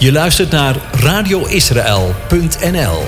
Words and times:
Je 0.00 0.12
luistert 0.12 0.50
naar 0.50 0.76
radioisrael.nl. 0.92 3.02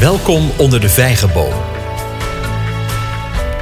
Welkom 0.00 0.50
onder 0.58 0.80
de 0.80 0.88
vijgenboom. 0.88 1.52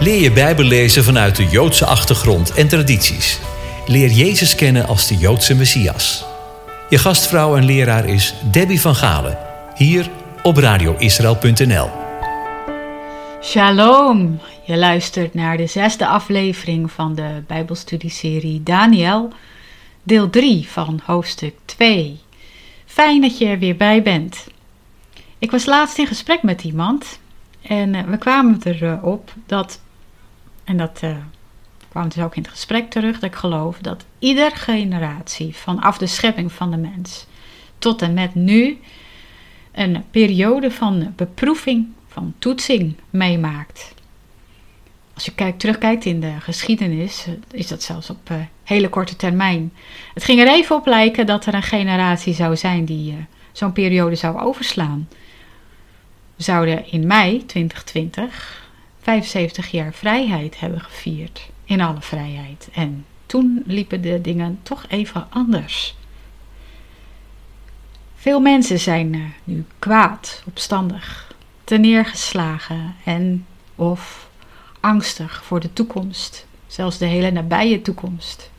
Leer 0.01 0.23
je 0.23 0.33
Bijbel 0.33 0.65
lezen 0.65 1.05
vanuit 1.05 1.37
de 1.37 1.47
Joodse 1.47 1.87
achtergrond 1.87 2.55
en 2.55 2.69
tradities. 2.69 3.41
Leer 3.87 4.11
Jezus 4.11 4.55
kennen 4.55 4.87
als 4.87 5.09
de 5.09 5.17
Joodse 5.17 5.55
Messias. 5.55 6.25
Je 6.89 6.99
gastvrouw 6.99 7.57
en 7.57 7.65
leraar 7.65 8.09
is 8.09 8.35
Debbie 8.51 8.81
van 8.81 8.95
Galen, 8.95 9.39
hier 9.75 10.11
op 10.43 10.57
radioisrael.nl. 10.57 11.91
Shalom, 13.43 14.41
je 14.65 14.77
luistert 14.77 15.35
naar 15.35 15.57
de 15.57 15.67
zesde 15.67 16.07
aflevering 16.07 16.91
van 16.91 17.15
de 17.15 17.43
Bijbelstudieserie 17.47 18.63
Daniel, 18.63 19.33
deel 20.07 20.31
3 20.31 20.69
van 20.69 21.01
hoofdstuk 21.05 21.55
2. 21.65 22.21
Fijn 22.85 23.21
dat 23.21 23.39
je 23.39 23.47
er 23.47 23.59
weer 23.59 23.77
bij 23.77 24.03
bent. 24.03 24.47
Ik 25.39 25.51
was 25.51 25.67
laatst 25.67 25.99
in 25.99 26.07
gesprek 26.07 26.43
met 26.43 26.65
iemand 26.65 27.19
en 27.63 27.95
eh, 27.95 28.05
we 28.05 28.19
kwamen 28.19 28.61
erop 28.63 29.33
dat, 29.47 29.81
en 30.65 30.77
dat 30.77 31.01
uh, 31.05 31.17
kwam 31.89 32.09
dus 32.09 32.19
ook 32.19 32.37
in 32.37 32.43
het 32.43 32.51
gesprek 32.51 32.91
terug, 32.91 33.15
dat 33.15 33.31
ik 33.31 33.37
geloof 33.37 33.79
dat 33.79 34.05
ieder 34.19 34.51
generatie 34.51 35.57
vanaf 35.57 35.99
de 35.99 36.07
schepping 36.07 36.53
van 36.53 36.71
de 36.71 36.77
mens 36.77 37.27
tot 37.79 38.03
en 38.03 38.15
met 38.15 38.35
nu 38.35 38.79
een 39.73 40.05
periode 40.11 40.71
van 40.71 41.13
beproeving, 41.17 41.87
van 42.09 42.35
toetsing 42.39 42.95
meemaakt. 43.11 43.95
Als 45.15 45.25
je 45.25 45.35
kijkt, 45.35 45.61
terugkijkt 45.61 46.05
in 46.05 46.21
de 46.21 46.41
geschiedenis, 46.41 47.27
is 47.51 47.67
dat 47.67 47.83
zelfs 47.83 48.11
op 48.11 48.31
hele 48.67 48.89
korte 48.89 49.17
termijn. 49.17 49.73
Het 50.15 50.25
ging 50.25 50.41
er 50.41 50.49
even 50.49 50.77
op 50.77 50.87
lijken 50.87 51.27
dat 51.27 51.47
er 51.47 51.55
een 51.55 51.63
generatie 51.63 52.35
zou 52.35 52.57
zijn 52.57 52.85
die 52.85 53.13
uh, 53.13 53.19
zo'n 53.53 53.73
periode 53.73 54.15
zou 54.15 54.41
overslaan. 54.41 55.09
We 56.37 56.43
zouden 56.43 56.91
in 56.91 57.07
mei 57.07 57.47
2020 57.47 58.65
75 59.01 59.71
jaar 59.71 59.93
vrijheid 59.93 60.61
hebben 60.61 60.81
gevierd. 60.81 61.49
In 61.65 61.81
alle 61.81 62.01
vrijheid. 62.01 62.69
En 62.73 63.07
toen 63.27 63.63
liepen 63.67 64.03
de 64.03 64.21
dingen 64.21 64.59
toch 64.63 64.85
even 64.89 65.27
anders. 65.31 65.97
Veel 68.15 68.41
mensen 68.41 68.79
zijn 68.79 69.13
uh, 69.13 69.25
nu 69.45 69.65
kwaad, 69.79 70.43
opstandig, 70.47 71.35
neergeslagen 71.75 72.95
en 73.05 73.47
of 73.75 74.31
angstig 74.81 75.45
voor 75.45 75.61
de 75.61 75.73
toekomst, 75.73 76.47
zelfs 76.67 76.99
de 76.99 77.07
hele 77.07 77.31
nabije 77.31 77.83
toekomst. 77.83 78.51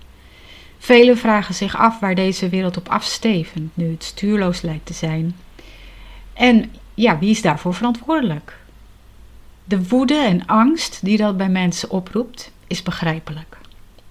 Velen 0.88 1.17
vragen 1.17 1.55
zich 1.55 1.77
af 1.77 1.99
waar 1.99 2.16
deze 2.16 2.49
wereld 2.49 2.77
op 2.77 2.89
afstevend, 2.89 3.71
nu 3.73 3.91
het 3.91 4.03
stuurloos 4.03 4.61
lijkt 4.61 4.85
te 4.85 4.93
zijn. 4.93 5.35
En 6.33 6.71
ja, 6.93 7.19
wie 7.19 7.30
is 7.30 7.41
daarvoor 7.41 7.73
verantwoordelijk? 7.73 8.57
De 9.63 9.88
woede 9.88 10.15
en 10.15 10.45
angst 10.45 10.99
die 11.03 11.17
dat 11.17 11.38
bij 11.38 11.49
mensen 11.49 11.89
oproept, 11.89 12.52
is 12.67 12.83
begrijpelijk. 12.83 13.58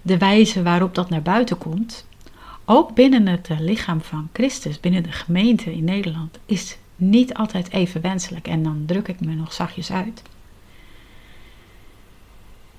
De 0.02 0.19
wijze 0.19 0.62
waarop 0.62 0.94
dat 0.94 1.10
naar 1.10 1.22
buiten 1.22 1.58
komt, 1.58 2.06
ook 2.64 2.94
binnen 2.94 3.27
het 3.27 3.48
lichaam 3.58 4.00
van 4.00 4.28
Christus, 4.32 4.80
binnen 4.80 5.02
de 5.02 5.12
gemeente 5.12 5.74
in 5.74 5.84
Nederland, 5.84 6.38
is 6.47 6.77
niet 6.97 7.34
altijd 7.34 7.72
even 7.72 8.00
wenselijk. 8.00 8.48
En 8.48 8.62
dan 8.62 8.82
druk 8.86 9.08
ik 9.08 9.20
me 9.20 9.34
nog 9.34 9.52
zachtjes 9.52 9.92
uit. 9.92 10.22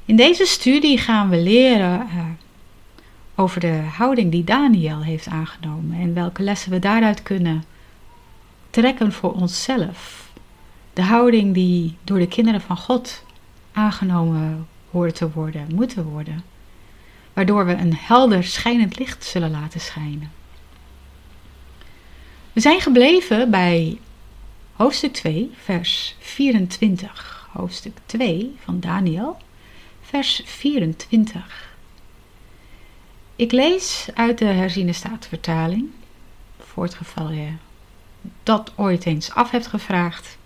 In 0.05 0.15
deze 0.15 0.45
studie 0.45 0.97
gaan 0.97 1.29
we 1.29 1.37
leren 1.37 2.07
uh, 2.15 2.25
over 3.39 3.59
de 3.59 3.81
houding 3.97 4.31
die 4.31 4.43
Daniel 4.43 5.01
heeft 5.01 5.27
aangenomen 5.27 5.99
en 5.99 6.13
welke 6.13 6.43
lessen 6.43 6.71
we 6.71 6.79
daaruit 6.79 7.23
kunnen 7.23 7.63
trekken 8.69 9.11
voor 9.11 9.33
onszelf. 9.33 10.29
De 10.93 11.01
houding 11.01 11.53
die 11.53 11.97
door 12.03 12.19
de 12.19 12.27
kinderen 12.27 12.61
van 12.61 12.77
God 12.77 13.23
aangenomen 13.71 14.67
hoort 14.91 15.15
te 15.15 15.31
worden, 15.31 15.67
moeten 15.75 16.03
worden, 16.03 16.43
waardoor 17.33 17.65
we 17.65 17.73
een 17.73 17.95
helder 17.95 18.43
schijnend 18.43 18.99
licht 18.99 19.23
zullen 19.23 19.51
laten 19.51 19.79
schijnen. 19.79 20.31
We 22.53 22.59
zijn 22.59 22.81
gebleven 22.81 23.51
bij 23.51 23.99
hoofdstuk 24.73 25.13
2, 25.13 25.51
vers 25.63 26.15
24. 26.19 27.47
Hoofdstuk 27.51 27.97
2 28.05 28.55
van 28.63 28.79
Daniel, 28.79 29.37
vers 30.01 30.41
24. 30.45 31.76
Ik 33.37 33.51
lees 33.51 34.07
uit 34.13 34.37
de 34.37 34.45
herziene 34.45 34.93
staatvertaling, 34.93 35.89
voor 36.59 36.83
het 36.83 36.93
geval 36.93 37.31
je 37.31 37.47
dat 38.43 38.71
ooit 38.75 39.05
eens 39.05 39.31
af 39.31 39.51
hebt 39.51 39.67
gevraagd. 39.67 40.37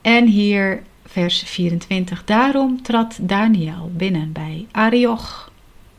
En 0.00 0.26
hier 0.26 0.82
vers 1.06 1.42
24. 1.42 2.24
Daarom 2.24 2.82
trad 2.82 3.18
Daniel 3.20 3.90
binnen 3.94 4.32
bij 4.32 4.66
Arioch, 4.70 5.50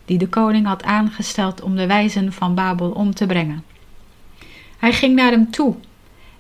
die 0.05 0.17
de 0.17 0.27
koning 0.27 0.65
had 0.65 0.83
aangesteld 0.83 1.61
om 1.61 1.75
de 1.75 1.87
wijzen 1.87 2.33
van 2.33 2.55
Babel 2.55 2.91
om 2.91 3.13
te 3.13 3.25
brengen. 3.25 3.63
Hij 4.77 4.93
ging 4.93 5.15
naar 5.15 5.31
hem 5.31 5.51
toe 5.51 5.75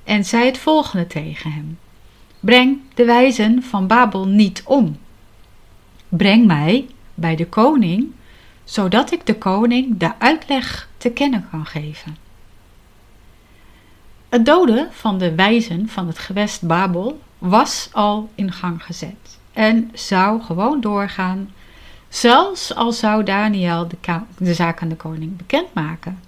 en 0.03 0.25
zei 0.25 0.45
het 0.45 0.57
volgende 0.57 1.07
tegen 1.07 1.51
hem: 1.51 1.79
Breng 2.39 2.79
de 2.93 3.05
wijzen 3.05 3.63
van 3.63 3.87
Babel 3.87 4.27
niet 4.27 4.61
om. 4.65 4.97
Breng 6.09 6.45
mij 6.45 6.87
bij 7.13 7.35
de 7.35 7.47
koning, 7.47 8.11
zodat 8.67 9.11
ik 9.11 9.25
de 9.25 9.35
koning 9.37 9.97
de 9.97 10.11
uitleg 10.17 10.89
te 10.97 11.09
kennen 11.09 11.47
kan 11.51 11.65
geven. 11.65 12.17
Het 14.29 14.45
doden 14.45 14.87
van 14.91 15.17
de 15.17 15.35
wijzen 15.35 15.89
van 15.89 16.07
het 16.07 16.19
gewest 16.19 16.67
Babel 16.67 17.19
was 17.37 17.89
al 17.91 18.29
in 18.35 18.51
gang 18.51 18.83
gezet 18.83 19.39
en 19.53 19.91
zou 19.93 20.41
gewoon 20.41 20.81
doorgaan, 20.81 21.51
zelfs 22.09 22.75
al 22.75 22.91
zou 22.91 23.23
Daniel 23.23 23.87
de, 24.37 24.53
zaak 24.53 24.81
aan 24.81 24.89
de 24.89 24.95
koning 24.95 25.37
bekendmaken. 25.37 26.19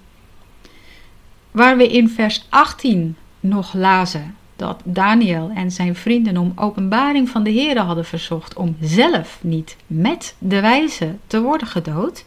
Waar 1.50 1.76
we 1.76 1.88
in 1.88 2.08
vers 2.08 2.46
18 2.48 3.16
nog 3.40 3.72
lazen 3.74 4.36
dat 4.56 4.80
Daniel 4.84 5.50
en 5.54 5.70
zijn 5.70 5.94
vrienden 5.94 6.36
om 6.36 6.52
openbaring 6.54 7.28
van 7.28 7.42
de 7.42 7.52
Heere 7.52 7.80
hadden 7.80 8.04
verzocht 8.04 8.54
om 8.54 8.76
zelf 8.80 9.38
niet 9.42 9.76
met 9.86 10.34
de 10.38 10.60
wijze 10.60 11.16
te 11.26 11.40
worden 11.40 11.66
gedood, 11.66 12.24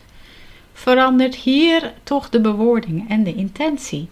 verandert 0.74 1.36
hier 1.36 1.94
toch 2.04 2.30
de 2.30 2.42
bewoording 2.42 3.10
en 3.10 3.24
de 3.24 3.36
intentie. 3.36 4.08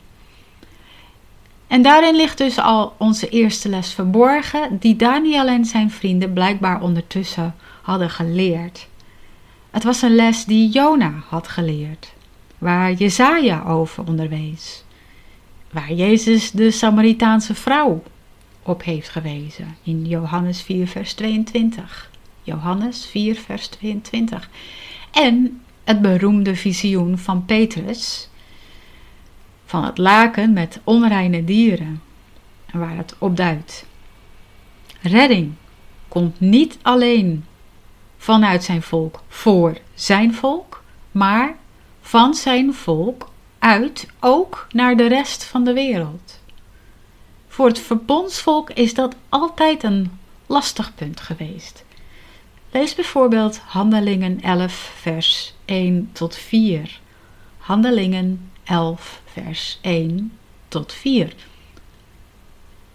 En 1.68 1.82
daarin 1.82 2.16
ligt 2.16 2.38
dus 2.38 2.60
al 2.60 2.96
onze 2.98 3.30
eerste 3.30 3.70
les 3.70 3.94
verborgen, 3.94 4.78
die 4.80 4.96
Daniel 4.96 5.48
en 5.48 5.66
zijn 5.66 5.92
vrienden 5.92 6.34
blijkbaar 6.34 6.82
ondertussen 6.82 7.56
hadden 7.82 8.10
geleerd. 8.10 8.88
Het 9.72 9.84
was 9.84 10.02
een 10.02 10.16
les 10.16 10.46
die 10.46 10.70
Jona 10.70 11.14
had 11.28 11.48
geleerd, 11.48 12.14
waar 12.58 12.94
Jezaja 12.94 13.64
over 13.64 14.08
onderwees 14.08 14.84
waar 15.72 15.94
Jezus 15.94 16.52
de 16.52 16.72
Samaritaanse 16.72 17.56
vrouw 17.56 18.04
op 18.64 18.84
heeft 18.84 19.10
gewezen 19.10 19.78
in 19.84 20.06
Johannes 20.06 20.62
4, 20.62 20.88
vers 20.88 21.14
22. 21.14 22.10
Johannes 22.44 23.06
4, 23.06 23.36
vers 23.36 23.68
22. 23.68 24.50
En 25.12 25.62
het 25.92 26.02
beroemde 26.02 26.56
visioen 26.56 27.18
van 27.18 27.46
Petrus 27.46 28.30
van 29.66 29.84
het 29.84 29.98
laken 29.98 30.54
met 30.54 30.80
onreine 30.84 31.44
dieren, 31.44 32.02
waar 32.74 32.98
het 32.98 33.16
op 33.18 33.38
duidt. 33.38 33.86
Redding 35.02 35.54
komt 36.08 36.40
niet 36.40 36.78
alleen 36.82 37.46
vanuit 38.18 38.64
zijn 38.64 38.82
volk 38.82 39.22
voor 39.28 39.78
zijn 39.94 40.34
volk, 40.34 40.84
maar 41.12 41.56
van 42.02 42.34
zijn 42.34 42.74
volk 42.74 43.30
uit 43.60 44.08
ook 44.20 44.68
naar 44.72 44.96
de 44.96 45.08
rest 45.08 45.44
van 45.44 45.64
de 45.64 45.74
wereld. 45.74 46.40
Voor 47.48 47.68
het 47.68 47.80
verbondsvolk 47.80 48.70
is 48.70 48.94
dat 48.94 49.16
altijd 49.30 49.84
een 49.84 50.20
lastig 50.46 50.96
punt 50.96 51.20
geweest. 51.20 51.84
Lees 52.72 52.96
bijvoorbeeld 52.96 53.58
Handelingen 53.66 54.42
11, 54.42 54.94
vers 54.96 55.54
1 55.66 56.10
tot 56.12 56.36
4. 56.36 57.00
Handelingen 57.58 58.52
11, 58.64 59.22
vers 59.26 59.80
1 59.82 60.32
tot 60.68 60.94
4. 60.94 61.34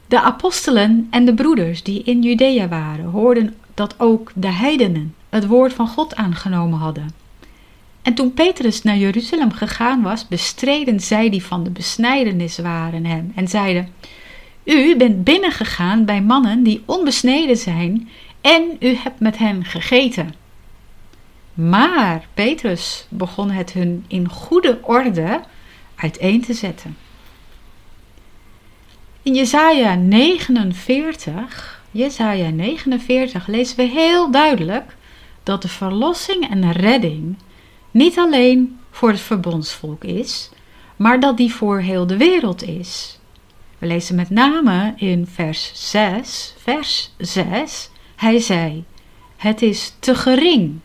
De 0.06 0.20
apostelen 0.20 1.06
en 1.10 1.24
de 1.24 1.34
broeders 1.34 1.82
die 1.82 2.02
in 2.02 2.22
Judea 2.22 2.68
waren, 2.68 3.04
hoorden 3.04 3.56
dat 3.74 3.94
ook 3.98 4.32
de 4.34 4.52
heidenen 4.52 5.14
het 5.28 5.46
woord 5.46 5.72
van 5.72 5.88
God 5.88 6.14
aangenomen 6.14 6.78
hadden. 6.78 7.14
En 8.02 8.14
toen 8.14 8.34
Petrus 8.34 8.82
naar 8.82 8.96
Jeruzalem 8.96 9.52
gegaan 9.52 10.02
was, 10.02 10.28
bestreden 10.28 11.00
zij 11.00 11.30
die 11.30 11.44
van 11.44 11.64
de 11.64 11.70
besnijdenis 11.70 12.58
waren 12.58 13.04
hem 13.04 13.32
en 13.34 13.48
zeiden: 13.48 13.88
U 14.64 14.96
bent 14.96 15.24
binnengegaan 15.24 16.04
bij 16.04 16.22
mannen 16.22 16.62
die 16.62 16.82
onbesneden 16.86 17.56
zijn 17.56 18.08
en 18.46 18.76
u 18.80 18.94
hebt 18.94 19.20
met 19.20 19.38
hen 19.38 19.64
gegeten. 19.64 20.34
Maar 21.54 22.26
Petrus 22.34 23.06
begon 23.08 23.50
het 23.50 23.72
hun 23.72 24.04
in 24.08 24.28
goede 24.28 24.78
orde 24.82 25.40
uiteen 25.94 26.40
te 26.40 26.54
zetten. 26.54 26.96
In 29.22 29.34
Jesaja 29.34 29.94
49, 29.94 31.82
Jesaja 31.90 32.50
49 32.50 33.46
lezen 33.46 33.76
we 33.76 33.82
heel 33.82 34.30
duidelijk 34.30 34.96
dat 35.42 35.62
de 35.62 35.68
verlossing 35.68 36.50
en 36.50 36.72
redding 36.72 37.36
niet 37.90 38.18
alleen 38.18 38.78
voor 38.90 39.08
het 39.08 39.20
verbondsvolk 39.20 40.04
is, 40.04 40.50
maar 40.96 41.20
dat 41.20 41.36
die 41.36 41.54
voor 41.54 41.80
heel 41.80 42.06
de 42.06 42.16
wereld 42.16 42.62
is. 42.62 43.18
We 43.78 43.86
lezen 43.86 44.14
met 44.14 44.30
name 44.30 44.94
in 44.96 45.26
vers 45.26 45.70
6, 45.74 46.54
vers 46.58 47.14
6, 47.18 47.90
hij 48.16 48.38
zei, 48.38 48.84
het 49.36 49.62
is 49.62 49.94
te 49.98 50.14
gering 50.14 50.78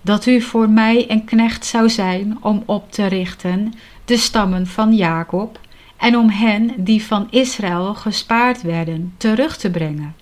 dat 0.00 0.26
u 0.26 0.40
voor 0.40 0.68
mij 0.68 1.10
een 1.10 1.24
knecht 1.24 1.66
zou 1.66 1.88
zijn 1.88 2.38
om 2.40 2.62
op 2.66 2.92
te 2.92 3.06
richten 3.06 3.74
de 4.04 4.16
stammen 4.16 4.66
van 4.66 4.94
Jacob 4.94 5.60
en 5.96 6.16
om 6.16 6.28
hen 6.28 6.84
die 6.84 7.04
van 7.04 7.30
Israël 7.30 7.94
gespaard 7.94 8.62
werden 8.62 9.14
terug 9.16 9.56
te 9.56 9.70
brengen. 9.70 10.16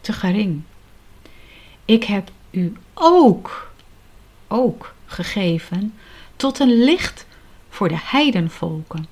Te 0.00 0.12
gering. 0.12 0.62
Ik 1.84 2.04
heb 2.04 2.30
u 2.50 2.72
ook, 2.94 3.72
ook 4.48 4.94
gegeven 5.06 5.94
tot 6.36 6.58
een 6.58 6.84
licht 6.84 7.26
voor 7.68 7.88
de 7.88 7.98
heidenvolken, 7.98 9.06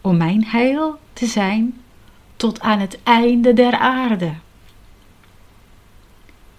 om 0.00 0.16
mijn 0.16 0.44
heil 0.44 0.98
te 1.12 1.26
zijn 1.26 1.80
tot 2.36 2.60
aan 2.60 2.78
het 2.78 2.98
einde 3.02 3.52
der 3.52 3.78
aarde. 3.78 4.32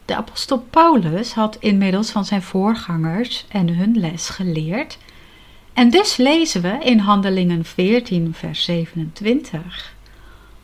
De 0.06 0.16
apostel 0.16 0.66
Paulus 0.70 1.34
had 1.34 1.58
inmiddels 1.60 2.12
van 2.12 2.26
zijn 2.26 2.42
voorgangers 2.42 3.46
en 3.50 3.76
hun 3.76 4.00
les 4.00 4.30
geleerd. 4.30 4.98
En 5.74 5.90
dus 5.90 6.18
lezen 6.18 6.62
we 6.62 6.78
in 6.84 6.98
Handelingen 6.98 7.66
14, 7.66 8.34
vers 8.34 8.64
27. 8.64 9.96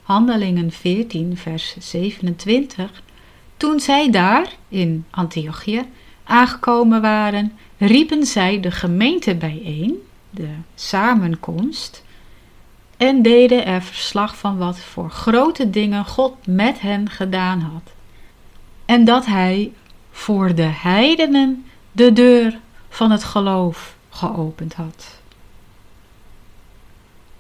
Handelingen 0.04 0.72
14, 0.72 1.38
vers 1.38 1.76
27. 1.80 3.04
Toen 3.58 3.80
zij 3.80 4.12
daar 4.12 4.54
in 4.70 5.06
Antiochië 5.10 5.86
aangekomen 6.24 7.02
waren, 7.02 7.58
riepen 7.78 8.26
zij 8.26 8.60
de 8.60 8.72
gemeente 8.72 9.36
bijeen, 9.36 9.96
de 10.30 10.50
samenkomst, 10.76 12.04
en 12.98 13.22
deden 13.22 13.66
er 13.66 13.82
verslag 13.82 14.38
van 14.38 14.58
wat 14.58 14.80
voor 14.80 15.10
grote 15.10 15.70
dingen 15.70 16.06
God 16.06 16.34
met 16.46 16.82
hen 16.82 17.10
gedaan 17.10 17.60
had 17.60 17.96
en 18.88 19.06
dat 19.06 19.26
hij 19.26 19.74
voor 20.12 20.56
de 20.56 20.62
heidenen 20.62 21.66
de 21.92 22.14
deur 22.14 22.60
van 22.90 23.12
het 23.12 23.24
geloof 23.24 23.96
geopend 24.10 24.74
had. 24.74 25.22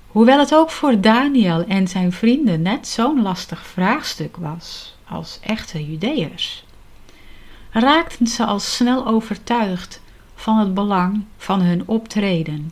Hoewel 0.07 0.39
het 0.39 0.53
ook 0.53 0.69
voor 0.69 1.01
Daniel 1.01 1.65
en 1.65 1.87
zijn 1.87 2.11
vrienden 2.11 2.61
net 2.61 2.87
zo'n 2.87 3.21
lastig 3.21 3.67
vraagstuk 3.67 4.37
was 4.37 4.95
als 5.09 5.39
echte 5.41 5.89
Judeërs, 5.89 6.65
raakten 7.71 8.27
ze 8.27 8.45
al 8.45 8.59
snel 8.59 9.07
overtuigd 9.07 10.01
van 10.35 10.57
het 10.57 10.73
belang 10.73 11.23
van 11.37 11.61
hun 11.61 11.83
optreden, 11.85 12.71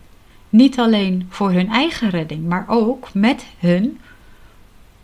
niet 0.49 0.79
alleen 0.79 1.27
voor 1.29 1.51
hun 1.51 1.69
eigen 1.69 2.09
redding, 2.09 2.47
maar 2.47 2.65
ook 2.67 3.13
met 3.13 3.45
hun 3.59 3.99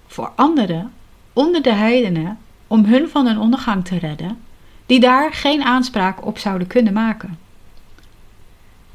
voor 0.07 0.31
anderen 0.35 0.91
onder 1.33 1.62
de 1.62 1.73
heidenen 1.73 2.39
om 2.71 2.85
hun 2.85 3.09
van 3.09 3.27
een 3.27 3.39
ondergang 3.39 3.85
te 3.85 3.97
redden, 3.97 4.38
die 4.85 5.00
daar 5.00 5.33
geen 5.33 5.63
aanspraak 5.63 6.25
op 6.25 6.38
zouden 6.38 6.68
kunnen 6.68 6.94
maken. 6.94 7.39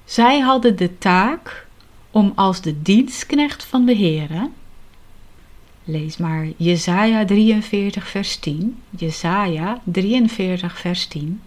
Zij 0.05 0.41
hadden 0.41 0.77
de 0.77 0.99
taak 0.99 1.67
om 2.11 2.33
als 2.35 2.61
de 2.61 2.83
dienstknecht 2.83 3.65
van 3.65 3.85
de 3.85 3.97
Heere, 3.97 4.51
lees 5.85 6.17
maar 6.17 6.47
Jesaja 6.57 7.25
43 7.25 8.09
vers 8.09 8.37
10, 8.37 8.83
Jesaja 8.91 9.81
43 9.85 10.79
vers 10.79 11.07
10, 11.07 11.43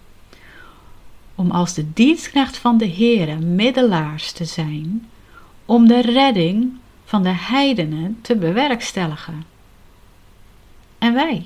om 1.36 1.52
als 1.52 1.74
de 1.74 1.94
dienstknecht 1.94 2.58
van 2.58 2.78
de 2.78 2.90
Heere 2.90 3.36
middelaars 3.36 4.32
te 4.32 4.46
zijn, 4.46 5.10
om 5.66 5.88
de 5.88 6.02
redding 6.02 6.72
van 7.06 7.24
de 7.24 7.34
heidenen 7.34 8.18
te 8.22 8.36
bewerkstelligen. 8.36 9.46
En 10.98 11.14
wij? 11.14 11.46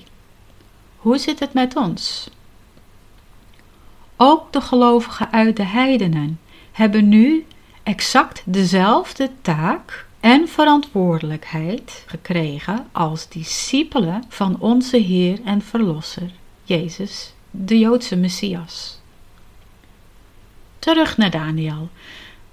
Hoe 1.03 1.17
zit 1.17 1.39
het 1.39 1.53
met 1.53 1.75
ons? 1.75 2.29
Ook 4.17 4.53
de 4.53 4.61
gelovigen 4.61 5.31
uit 5.31 5.57
de 5.57 5.63
heidenen 5.63 6.39
hebben 6.71 7.09
nu 7.09 7.45
exact 7.83 8.41
dezelfde 8.45 9.29
taak 9.41 10.05
en 10.19 10.47
verantwoordelijkheid 10.47 12.03
gekregen 12.07 12.87
als 12.91 13.29
discipelen 13.29 14.23
van 14.27 14.59
onze 14.59 14.97
Heer 14.97 15.39
en 15.45 15.61
Verlosser, 15.61 16.31
Jezus, 16.63 17.33
de 17.51 17.79
Joodse 17.79 18.15
Messias. 18.15 18.99
Terug 20.79 21.17
naar 21.17 21.31
Daniel. 21.31 21.89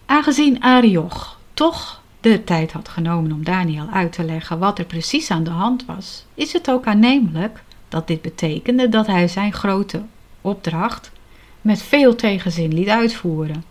Aangezien 0.07 0.63
Arioch 0.63 1.39
toch 1.55 2.03
de 2.21 2.45
tijd 2.45 2.73
had 2.73 2.89
genomen 2.89 3.33
om 3.33 3.45
Daniel 3.45 3.89
uit 3.93 4.13
te 4.13 4.25
leggen 4.25 4.59
wat 4.59 4.79
er 4.79 4.85
precies 4.85 5.31
aan 5.31 5.45
de 5.45 5.51
hand 5.51 5.85
was, 5.85 6.25
is 6.35 6.53
het 6.53 6.71
ook 6.71 6.87
aannemelijk 6.87 7.63
dat 7.91 8.07
dit 8.07 8.23
betekende 8.23 8.89
dat 8.89 9.07
hij 9.07 9.29
zijn 9.29 9.53
grote 9.53 10.03
opdracht 10.41 11.13
met 11.61 11.83
veel 11.83 12.15
tegenzin 12.15 12.75
liet 12.75 12.89
uitvoeren. 12.89 13.65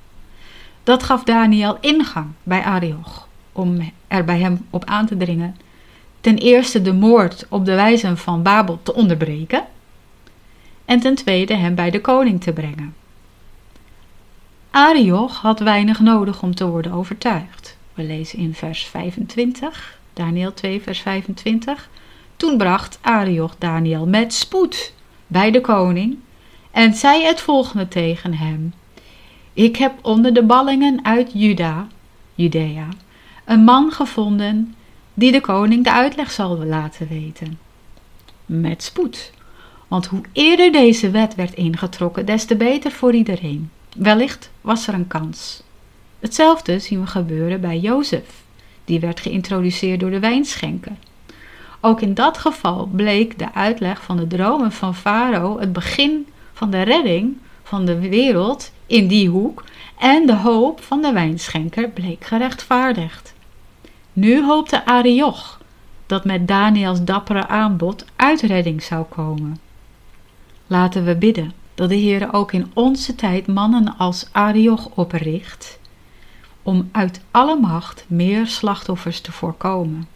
Dat 0.84 1.04
gaf 1.04 1.24
Daniel 1.24 1.78
ingang 1.82 2.28
bij 2.44 2.62
Arioch 2.62 3.28
om 3.52 3.92
er 4.08 4.26
bij 4.26 4.40
hem 4.40 4.66
op 4.70 4.86
aan 4.86 5.06
te 5.06 5.18
dringen. 5.18 5.56
Ten 6.22 6.38
eerste 6.38 6.82
de 6.82 6.94
moord 6.94 7.46
op 7.50 7.66
de 7.66 7.76
wijzen 7.76 8.18
van 8.18 8.44
Babel 8.44 8.80
te 8.84 8.94
onderbreken 8.94 9.64
en 10.86 11.00
ten 11.00 11.16
tweede 11.16 11.56
hem 11.56 11.76
bij 11.76 11.92
de 11.92 12.02
koning 12.02 12.42
te 12.42 12.54
brengen. 12.54 12.96
Arioch 14.72 15.36
had 15.36 15.60
weinig 15.60 16.00
nodig 16.00 16.44
om 16.44 16.56
te 16.56 16.68
worden 16.68 16.92
overtuigd. 16.92 17.78
We 17.94 18.04
lezen 18.04 18.40
in 18.40 18.54
vers 18.54 18.86
25, 18.86 20.00
Daniel 20.14 20.54
2, 20.54 20.82
vers 20.82 21.00
25. 21.00 21.90
Toen 22.40 22.58
bracht 22.58 23.00
Arioch 23.02 23.56
Daniel 23.58 24.08
met 24.08 24.34
spoed 24.34 24.94
bij 25.28 25.52
de 25.52 25.62
koning 25.62 26.18
en 26.72 26.94
zei 26.94 27.24
het 27.24 27.42
volgende 27.42 27.88
tegen 27.88 28.34
hem. 28.34 28.74
Ik 29.54 29.76
heb 29.76 29.94
onder 30.02 30.34
de 30.34 30.44
ballingen 30.44 31.06
uit 31.06 31.32
Juda, 31.34 31.88
Judea, 32.36 32.88
een 33.46 33.64
man 33.64 33.92
gevonden 33.92 34.76
die 35.14 35.32
de 35.32 35.42
koning 35.42 35.84
de 35.84 35.92
uitleg 35.92 36.32
zal 36.32 36.58
laten 36.66 37.08
weten. 37.08 37.60
Met 38.46 38.84
spoed, 38.84 39.32
want 39.88 40.06
hoe 40.06 40.22
eerder 40.32 40.72
deze 40.72 41.10
wet 41.10 41.36
werd 41.36 41.54
ingetrokken, 41.54 42.26
des 42.26 42.46
te 42.46 42.56
beter 42.56 42.92
voor 42.92 43.14
iedereen. 43.14 43.72
Wellicht 43.96 44.52
was 44.62 44.88
er 44.88 44.94
een 44.94 45.08
kans. 45.08 45.64
Hetzelfde 46.20 46.80
zien 46.80 47.02
we 47.02 47.08
gebeuren 47.08 47.62
bij 47.62 47.78
Jozef. 47.78 48.44
Die 48.86 49.00
werd 49.00 49.20
geïntroduceerd 49.20 50.00
door 50.00 50.12
de 50.12 50.20
wijnschenker. 50.20 50.96
Ook 51.82 52.02
in 52.02 52.14
dat 52.14 52.38
geval 52.38 52.86
bleek 52.86 53.40
de 53.40 53.54
uitleg 53.54 54.04
van 54.04 54.18
de 54.18 54.28
dromen 54.28 54.72
van 54.72 54.96
Farao 54.96 55.60
het 55.60 55.74
begin 55.74 56.28
van 56.54 56.70
de 56.70 56.82
redding 56.82 57.38
van 57.64 57.86
de 57.86 58.00
wereld 58.00 58.72
in 58.86 59.08
die 59.08 59.30
hoek 59.30 59.64
en 59.98 60.26
de 60.26 60.36
hoop 60.36 60.82
van 60.84 61.02
de 61.02 61.12
wijnschenker 61.12 61.90
bleek 61.90 62.26
gerechtvaardigd. 62.26 63.34
Nu 64.14 64.46
hoopte 64.46 64.86
Arioch 64.86 65.60
dat 66.06 66.26
met 66.26 66.48
Daniels 66.48 67.04
dappere 67.04 67.48
aanbod 67.48 68.06
uitredding 68.16 68.84
zou 68.84 69.04
komen. 69.04 69.60
Laten 70.68 71.06
we 71.06 71.16
bidden 71.16 71.54
dat 71.76 71.90
de 71.90 71.96
Heer 71.96 72.34
ook 72.34 72.52
in 72.52 72.72
onze 72.74 73.16
tijd 73.16 73.48
mannen 73.48 73.98
als 73.98 74.28
Arioch 74.32 74.90
opricht, 74.96 75.80
om 76.64 76.90
uit 76.92 77.22
alle 77.32 77.60
macht 77.60 78.06
meer 78.08 78.48
slachtoffers 78.48 79.22
te 79.22 79.32
voorkomen. 79.32 80.08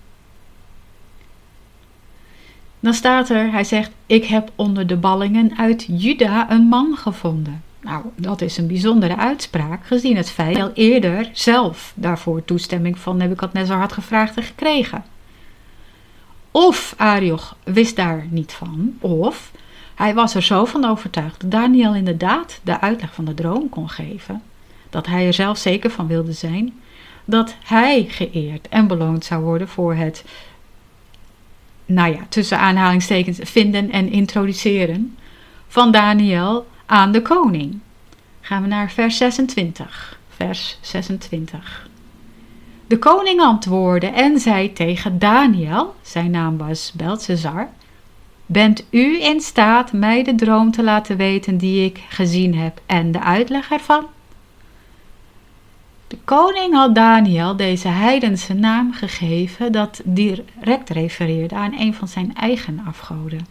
Dan 2.83 2.93
staat 2.93 3.29
er, 3.29 3.51
hij 3.51 3.63
zegt, 3.63 3.91
ik 4.05 4.25
heb 4.25 4.51
onder 4.55 4.87
de 4.87 4.97
ballingen 4.97 5.57
uit 5.57 5.85
Juda 5.87 6.51
een 6.51 6.61
man 6.63 6.97
gevonden. 6.97 7.63
Nou, 7.81 8.03
dat 8.15 8.41
is 8.41 8.57
een 8.57 8.67
bijzondere 8.67 9.17
uitspraak, 9.17 9.85
gezien 9.85 10.17
het 10.17 10.29
feit 10.29 10.57
dat 10.57 10.71
hij 10.75 10.85
eerder 10.85 11.29
zelf 11.33 11.93
daarvoor 11.95 12.45
toestemming 12.45 12.99
van 12.99 13.17
Nebuchadnezzar 13.17 13.79
had 13.79 13.91
gevraagd 13.91 14.37
en 14.37 14.43
gekregen. 14.43 15.03
Of 16.51 16.93
Arioch 16.97 17.55
wist 17.63 17.95
daar 17.95 18.25
niet 18.29 18.51
van, 18.51 18.97
of 18.99 19.51
hij 19.95 20.13
was 20.13 20.35
er 20.35 20.43
zo 20.43 20.65
van 20.65 20.85
overtuigd 20.85 21.41
dat 21.41 21.51
Daniel 21.51 21.95
inderdaad 21.95 22.59
de 22.63 22.79
uitleg 22.79 23.13
van 23.13 23.25
de 23.25 23.33
droom 23.33 23.69
kon 23.69 23.89
geven, 23.89 24.41
dat 24.89 25.05
hij 25.05 25.27
er 25.27 25.33
zelf 25.33 25.57
zeker 25.57 25.89
van 25.89 26.07
wilde 26.07 26.33
zijn, 26.33 26.73
dat 27.25 27.55
hij 27.63 28.05
geëerd 28.09 28.67
en 28.69 28.87
beloond 28.87 29.25
zou 29.25 29.43
worden 29.43 29.67
voor 29.67 29.95
het 29.95 30.23
nou 31.93 32.13
ja, 32.13 32.19
tussen 32.29 32.59
aanhalingstekens 32.59 33.39
vinden 33.41 33.91
en 33.91 34.12
introduceren 34.12 35.17
van 35.67 35.91
Daniel 35.91 36.67
aan 36.85 37.12
de 37.12 37.21
koning. 37.21 37.79
Gaan 38.41 38.62
we 38.62 38.67
naar 38.67 38.91
vers 38.91 39.17
26. 39.17 40.19
Vers 40.29 40.77
26. 40.81 41.88
De 42.88 43.00
koning 43.00 43.41
antwoordde 43.41 44.07
en 44.07 44.39
zei 44.39 44.73
tegen 44.73 45.19
Daniel, 45.19 45.95
zijn 46.01 46.31
naam 46.31 46.57
was 46.57 46.91
Beltesar, 46.95 47.69
Bent 48.45 48.85
u 48.89 49.21
in 49.21 49.41
staat 49.41 49.93
mij 49.93 50.23
de 50.23 50.35
droom 50.35 50.71
te 50.71 50.83
laten 50.83 51.17
weten 51.17 51.57
die 51.57 51.85
ik 51.85 52.03
gezien 52.09 52.55
heb 52.55 52.81
en 52.85 53.12
de 53.12 53.21
uitleg 53.21 53.71
ervan? 53.71 54.05
De 56.13 56.20
koning 56.24 56.74
had 56.74 56.96
Daniel 56.96 57.55
deze 57.55 57.88
heidense 57.88 58.53
naam 58.53 58.93
gegeven 58.93 59.72
dat 59.72 60.01
direct 60.05 60.89
refereerde 60.89 61.55
aan 61.55 61.74
een 61.77 61.93
van 61.93 62.08
zijn 62.08 62.36
eigen 62.36 62.82
afgoden. 62.88 63.48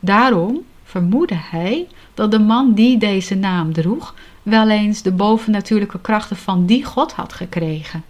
Daarom 0.00 0.60
vermoedde 0.84 1.34
hij 1.36 1.86
dat 2.14 2.30
de 2.30 2.38
man 2.38 2.74
die 2.74 2.98
deze 2.98 3.34
naam 3.34 3.72
droeg 3.72 4.14
wel 4.42 4.70
eens 4.70 5.02
de 5.02 5.12
bovennatuurlijke 5.12 6.00
krachten 6.00 6.36
van 6.36 6.66
die 6.66 6.84
god 6.84 7.12
had 7.12 7.32
gekregen. 7.32 8.04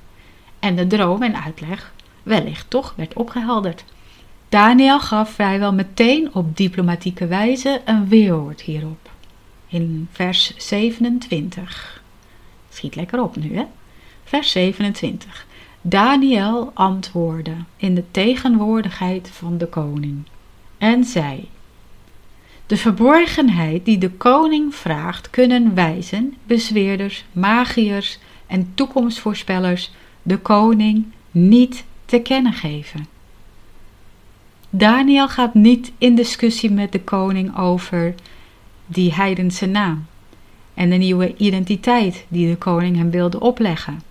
En 0.59 0.77
de 0.77 0.87
droom 0.87 1.23
en 1.23 1.43
uitleg 1.43 1.93
wellicht 2.23 2.71
toch 2.71 2.95
werd 2.97 3.15
opgehelderd. 3.15 3.85
Daniel 4.49 5.01
gaf 5.01 5.31
vrijwel 5.31 5.73
meteen 5.73 6.35
op 6.35 6.57
diplomatieke 6.57 7.27
wijze 7.27 7.81
een 7.85 8.09
weerwoord 8.09 8.61
hierop. 8.61 9.11
In 9.69 10.09
vers 10.13 10.57
27. 10.57 12.03
Schiet 12.69 12.95
lekker 12.95 13.23
op 13.23 13.37
nu, 13.37 13.57
hè? 13.57 13.65
Vers 14.31 14.51
27. 14.51 15.47
Daniel 15.81 16.71
antwoordde 16.75 17.55
in 17.77 17.95
de 17.95 18.05
tegenwoordigheid 18.11 19.31
van 19.33 19.59
de 19.59 19.67
koning 19.67 20.23
en 20.79 21.05
zei: 21.05 21.49
De 22.67 22.77
verborgenheid 22.77 23.85
die 23.85 23.99
de 23.99 24.11
koning 24.11 24.75
vraagt, 24.75 25.31
kunnen 25.31 25.75
wijzen, 25.75 26.35
bezweerders, 26.47 27.25
magiërs 27.33 28.19
en 28.47 28.73
toekomstvoorspellers 28.75 29.91
de 30.23 30.39
koning 30.39 31.05
niet 31.31 31.85
te 32.05 32.19
kennen 32.19 32.53
geven. 32.53 33.07
Daniel 34.69 35.29
gaat 35.29 35.55
niet 35.55 35.93
in 35.99 36.15
discussie 36.15 36.71
met 36.71 36.93
de 36.93 37.01
koning 37.01 37.59
over 37.59 38.15
die 38.87 39.15
heidense 39.15 39.67
naam 39.67 40.07
en 40.75 40.91
de 40.91 40.97
nieuwe 40.97 41.37
identiteit 41.37 42.25
die 42.29 42.49
de 42.49 42.57
koning 42.57 42.97
hem 42.97 43.11
wilde 43.11 43.41
opleggen. 43.41 44.09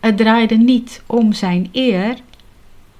Het 0.00 0.16
draaide 0.16 0.56
niet 0.56 1.02
om 1.06 1.32
zijn 1.32 1.68
eer 1.72 2.16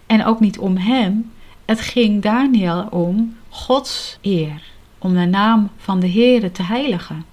en 0.07 0.25
ook 0.25 0.41
niet 0.41 0.59
om 0.59 0.77
hem. 0.77 1.33
Het 1.65 1.81
ging 1.81 2.23
Daniel 2.23 2.87
om 2.91 3.37
Gods 3.49 4.19
eer, 4.21 4.63
om 4.99 5.15
de 5.15 5.27
naam 5.27 5.71
van 5.77 6.01
de 6.01 6.11
Heere 6.11 6.53
te 6.53 6.63
heiligen. 6.63 7.25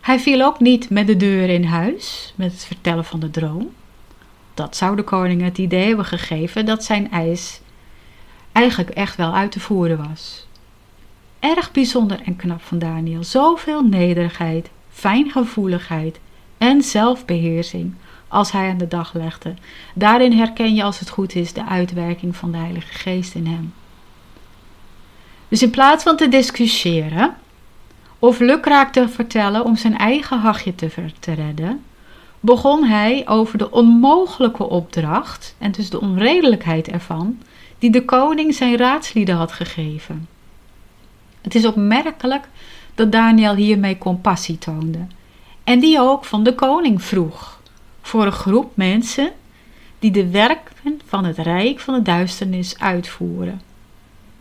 Hij 0.00 0.20
viel 0.20 0.42
ook 0.42 0.60
niet 0.60 0.90
met 0.90 1.06
de 1.06 1.16
deur 1.16 1.48
in 1.48 1.64
huis 1.64 2.32
met 2.36 2.52
het 2.52 2.64
vertellen 2.64 3.04
van 3.04 3.20
de 3.20 3.30
droom. 3.30 3.70
Dat 4.54 4.76
zou 4.76 4.96
de 4.96 5.02
koning 5.02 5.42
het 5.42 5.58
idee 5.58 5.86
hebben 5.86 6.04
gegeven 6.04 6.66
dat 6.66 6.84
zijn 6.84 7.10
eis 7.10 7.60
eigenlijk 8.52 8.90
echt 8.90 9.16
wel 9.16 9.34
uit 9.34 9.52
te 9.52 9.60
voeren 9.60 10.08
was. 10.08 10.46
Erg 11.40 11.72
bijzonder 11.72 12.20
en 12.24 12.36
knap 12.36 12.62
van 12.62 12.78
Daniel. 12.78 13.24
Zoveel 13.24 13.82
nederigheid, 13.82 14.70
fijngevoeligheid 14.90 16.20
en 16.58 16.82
zelfbeheersing 16.82 17.94
als 18.28 18.52
hij 18.52 18.70
aan 18.70 18.78
de 18.78 18.88
dag 18.88 19.14
legde. 19.14 19.54
Daarin 19.94 20.32
herken 20.32 20.74
je 20.74 20.82
als 20.82 20.98
het 20.98 21.08
goed 21.08 21.34
is 21.34 21.52
de 21.52 21.66
uitwerking 21.66 22.36
van 22.36 22.52
de 22.52 22.58
Heilige 22.58 22.92
Geest 22.92 23.34
in 23.34 23.46
hem. 23.46 23.74
Dus 25.48 25.62
in 25.62 25.70
plaats 25.70 26.02
van 26.02 26.16
te 26.16 26.28
discussiëren 26.28 27.34
of 28.18 28.38
lukraak 28.38 28.92
te 28.92 29.08
vertellen 29.08 29.64
om 29.64 29.76
zijn 29.76 29.98
eigen 29.98 30.38
hachje 30.38 30.74
te, 30.74 30.90
te 31.18 31.32
redden, 31.32 31.84
begon 32.40 32.84
hij 32.84 33.28
over 33.28 33.58
de 33.58 33.70
onmogelijke 33.70 34.68
opdracht 34.68 35.54
en 35.58 35.72
dus 35.72 35.90
de 35.90 36.00
onredelijkheid 36.00 36.88
ervan 36.88 37.38
die 37.78 37.90
de 37.90 38.04
koning 38.04 38.54
zijn 38.54 38.76
raadslieden 38.76 39.36
had 39.36 39.52
gegeven. 39.52 40.28
Het 41.40 41.54
is 41.54 41.66
opmerkelijk 41.66 42.48
dat 42.94 43.12
Daniel 43.12 43.54
hiermee 43.54 43.98
compassie 43.98 44.58
toonde 44.58 45.06
en 45.64 45.80
die 45.80 46.00
ook 46.00 46.24
van 46.24 46.42
de 46.42 46.54
koning 46.54 47.02
vroeg 47.02 47.55
voor 48.06 48.26
een 48.26 48.32
groep 48.32 48.76
mensen 48.76 49.30
die 49.98 50.10
de 50.10 50.30
werken 50.30 51.00
van 51.06 51.24
het 51.24 51.38
rijk 51.38 51.80
van 51.80 51.94
de 51.94 52.02
duisternis 52.02 52.78
uitvoeren. 52.78 53.60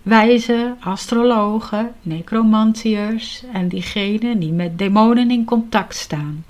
Wijzen, 0.02 0.78
astrologen, 0.80 1.92
necromantiërs 2.02 3.44
en 3.54 3.68
diegenen 3.68 4.40
die 4.40 4.52
met 4.52 4.78
demonen 4.78 5.32
in 5.32 5.46
contact 5.46 5.96
staan. 5.96 6.46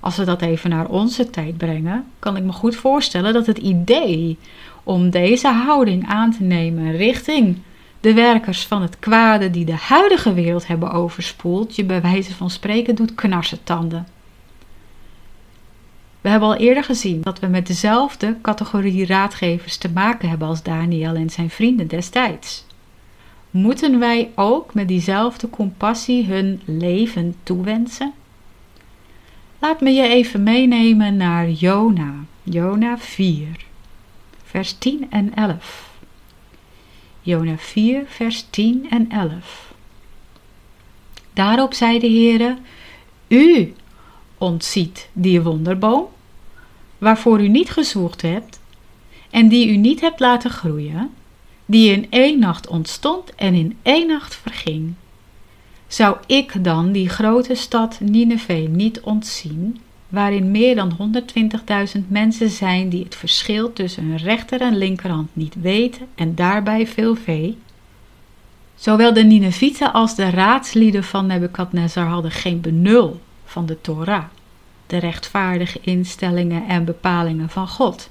Als 0.00 0.16
we 0.16 0.24
dat 0.24 0.42
even 0.42 0.70
naar 0.70 0.88
onze 0.88 1.30
tijd 1.30 1.56
brengen, 1.56 2.04
kan 2.18 2.36
ik 2.36 2.42
me 2.42 2.52
goed 2.52 2.76
voorstellen 2.76 3.32
dat 3.32 3.46
het 3.46 3.58
idee 3.58 4.38
om 4.84 5.10
deze 5.10 5.48
houding 5.48 6.08
aan 6.08 6.32
te 6.32 6.42
nemen 6.42 6.96
richting 6.96 7.58
de 8.00 8.14
werkers 8.14 8.66
van 8.66 8.82
het 8.82 8.98
kwade 8.98 9.50
die 9.50 9.64
de 9.64 9.76
huidige 9.76 10.34
wereld 10.34 10.66
hebben 10.66 10.92
overspoeld, 10.92 11.76
je 11.76 11.84
bij 11.84 12.00
wijze 12.00 12.34
van 12.34 12.50
spreken 12.50 12.94
doet 12.94 13.14
knarsen 13.14 13.64
tanden. 13.64 14.06
We 16.20 16.28
hebben 16.28 16.48
al 16.48 16.56
eerder 16.56 16.84
gezien 16.84 17.20
dat 17.20 17.38
we 17.38 17.46
met 17.46 17.66
dezelfde 17.66 18.36
categorie 18.42 19.06
raadgevers 19.06 19.76
te 19.76 19.88
maken 19.88 20.28
hebben 20.28 20.48
als 20.48 20.62
Daniel 20.62 21.14
en 21.14 21.30
zijn 21.30 21.50
vrienden 21.50 21.86
destijds. 21.86 22.64
Moeten 23.50 23.98
wij 23.98 24.30
ook 24.34 24.74
met 24.74 24.88
diezelfde 24.88 25.50
compassie 25.50 26.26
hun 26.26 26.60
leven 26.64 27.34
toewensen? 27.42 28.12
Laat 29.58 29.80
me 29.80 29.90
je 29.90 30.08
even 30.08 30.42
meenemen 30.42 31.16
naar 31.16 31.50
Jona, 31.50 32.14
Jona 32.42 32.98
4, 32.98 33.46
vers 34.44 34.72
10 34.72 35.06
en 35.10 35.34
11. 35.34 35.90
Jona 37.20 37.56
4, 37.56 38.02
vers 38.06 38.46
10 38.50 38.86
en 38.90 39.10
11. 39.10 39.74
Daarop 41.32 41.74
zei 41.74 41.98
de 41.98 42.06
Heere, 42.06 42.56
U 43.28 43.74
ontziet 44.40 45.08
die 45.12 45.42
wonderboom, 45.42 46.04
waarvoor 46.98 47.40
u 47.40 47.48
niet 47.48 47.70
gezocht 47.70 48.22
hebt 48.22 48.60
en 49.30 49.48
die 49.48 49.68
u 49.68 49.76
niet 49.76 50.00
hebt 50.00 50.20
laten 50.20 50.50
groeien, 50.50 51.10
die 51.66 51.92
in 51.92 52.06
één 52.10 52.38
nacht 52.38 52.66
ontstond 52.66 53.34
en 53.34 53.54
in 53.54 53.78
één 53.82 54.06
nacht 54.06 54.34
verging. 54.34 54.94
Zou 55.86 56.16
ik 56.26 56.64
dan 56.64 56.92
die 56.92 57.08
grote 57.08 57.54
stad 57.54 58.00
Nineveh 58.00 58.68
niet 58.68 59.00
ontzien, 59.00 59.80
waarin 60.08 60.50
meer 60.50 60.74
dan 60.74 61.22
120.000 61.96 62.08
mensen 62.08 62.50
zijn 62.50 62.88
die 62.88 63.04
het 63.04 63.14
verschil 63.14 63.72
tussen 63.72 64.04
hun 64.04 64.16
rechter 64.16 64.60
en 64.60 64.76
linkerhand 64.76 65.28
niet 65.32 65.54
weten 65.60 66.06
en 66.14 66.34
daarbij 66.34 66.86
veel 66.86 67.14
vee? 67.14 67.58
Zowel 68.74 69.12
de 69.12 69.22
Ninevieten 69.22 69.92
als 69.92 70.14
de 70.14 70.30
raadslieden 70.30 71.04
van 71.04 71.26
Nebukadnezar 71.26 72.06
hadden 72.06 72.30
geen 72.30 72.60
benul 72.60 73.20
van 73.50 73.66
de 73.66 73.80
Torah, 73.80 74.24
de 74.86 74.96
rechtvaardige 74.96 75.80
instellingen 75.82 76.68
en 76.68 76.84
bepalingen 76.84 77.48
van 77.48 77.68
God, 77.68 78.08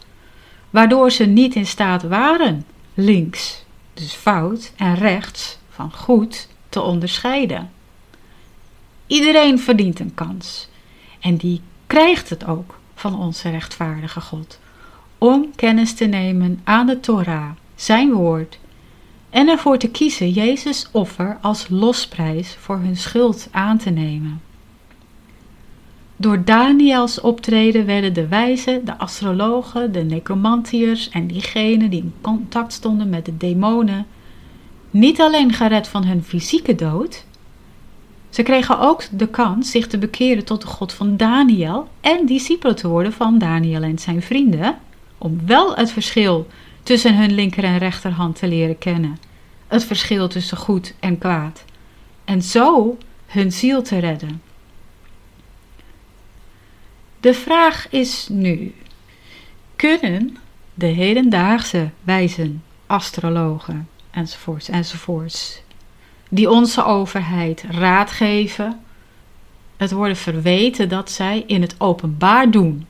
waardoor 0.70 1.12
ze 1.12 1.26
niet 1.26 1.56
in 1.56 1.66
staat 1.66 2.04
waren 2.04 2.66
links, 2.94 3.64
dus 3.94 4.14
fout, 4.14 4.72
en 4.78 4.96
rechts, 4.96 5.58
van 5.70 5.92
goed, 5.94 6.48
te 6.70 6.82
onderscheiden. 6.82 7.72
Iedereen 9.08 9.60
verdient 9.60 10.00
een 10.00 10.14
kans 10.14 10.68
en 11.20 11.36
die 11.36 11.62
krijgt 11.88 12.30
het 12.30 12.46
ook 12.46 12.80
van 12.96 13.20
onze 13.20 13.50
rechtvaardige 13.50 14.22
God 14.22 14.60
om 15.18 15.56
kennis 15.56 15.94
te 15.94 16.06
nemen 16.06 16.62
aan 16.64 16.86
de 16.86 17.00
Torah, 17.00 17.50
zijn 17.76 18.12
woord, 18.12 18.60
en 19.30 19.48
ervoor 19.48 19.78
te 19.78 19.90
kiezen 19.90 20.30
Jezus 20.30 20.88
offer 20.92 21.38
als 21.42 21.70
losprijs 21.70 22.56
voor 22.60 22.78
hun 22.78 22.98
schuld 22.98 23.48
aan 23.52 23.78
te 23.78 23.90
nemen. 23.90 24.49
Door 26.22 26.44
Daniels 26.44 27.22
optreden 27.22 27.86
werden 27.86 28.14
de 28.14 28.28
wijzen, 28.28 28.86
de 28.86 28.98
astrologen, 28.98 29.92
de 29.92 30.04
necromantiërs 30.04 31.10
en 31.10 31.28
diegenen 31.28 31.90
die 31.90 32.02
in 32.02 32.14
contact 32.22 32.74
stonden 32.74 33.10
met 33.10 33.26
de 33.26 33.38
demonen 33.38 34.08
niet 34.90 35.22
alleen 35.22 35.54
gered 35.54 35.88
van 35.88 36.06
hun 36.06 36.24
fysieke 36.24 36.76
dood, 36.76 37.26
ze 38.30 38.44
kregen 38.44 38.80
ook 38.80 39.04
de 39.12 39.28
kans 39.28 39.72
zich 39.72 39.88
te 39.88 39.98
bekeren 39.98 40.46
tot 40.46 40.62
de 40.62 40.68
God 40.68 40.94
van 40.94 41.18
Daniel 41.18 41.88
en 42.02 42.26
discipelen 42.26 42.76
te 42.76 42.88
worden 42.88 43.14
van 43.14 43.38
Daniel 43.38 43.82
en 43.82 44.00
zijn 44.00 44.22
vrienden, 44.22 44.78
om 45.18 45.40
wel 45.46 45.76
het 45.76 45.92
verschil 45.92 46.48
tussen 46.84 47.18
hun 47.18 47.32
linker 47.32 47.64
en 47.64 47.78
rechterhand 47.78 48.36
te 48.36 48.48
leren 48.48 48.78
kennen, 48.78 49.18
het 49.68 49.84
verschil 49.84 50.28
tussen 50.28 50.58
goed 50.58 50.94
en 51.00 51.18
kwaad, 51.18 51.64
en 52.26 52.42
zo 52.42 52.98
hun 53.26 53.52
ziel 53.52 53.82
te 53.82 53.98
redden. 53.98 54.49
De 57.20 57.34
vraag 57.34 57.90
is 57.90 58.28
nu: 58.30 58.76
kunnen 59.76 60.38
de 60.74 60.86
hedendaagse 60.86 61.90
wijzen, 62.04 62.64
astrologen 62.86 63.90
enzovoorts 64.12 64.70
enzovoorts 64.70 65.62
die 66.30 66.50
onze 66.50 66.86
overheid 66.86 67.64
raad 67.70 68.12
geven, 68.12 68.80
het 69.78 69.92
worden 69.92 70.18
verweten 70.18 70.90
dat 70.90 71.12
zij 71.12 71.44
in 71.48 71.62
het 71.62 71.76
openbaar 71.78 72.52
doen, 72.52 72.88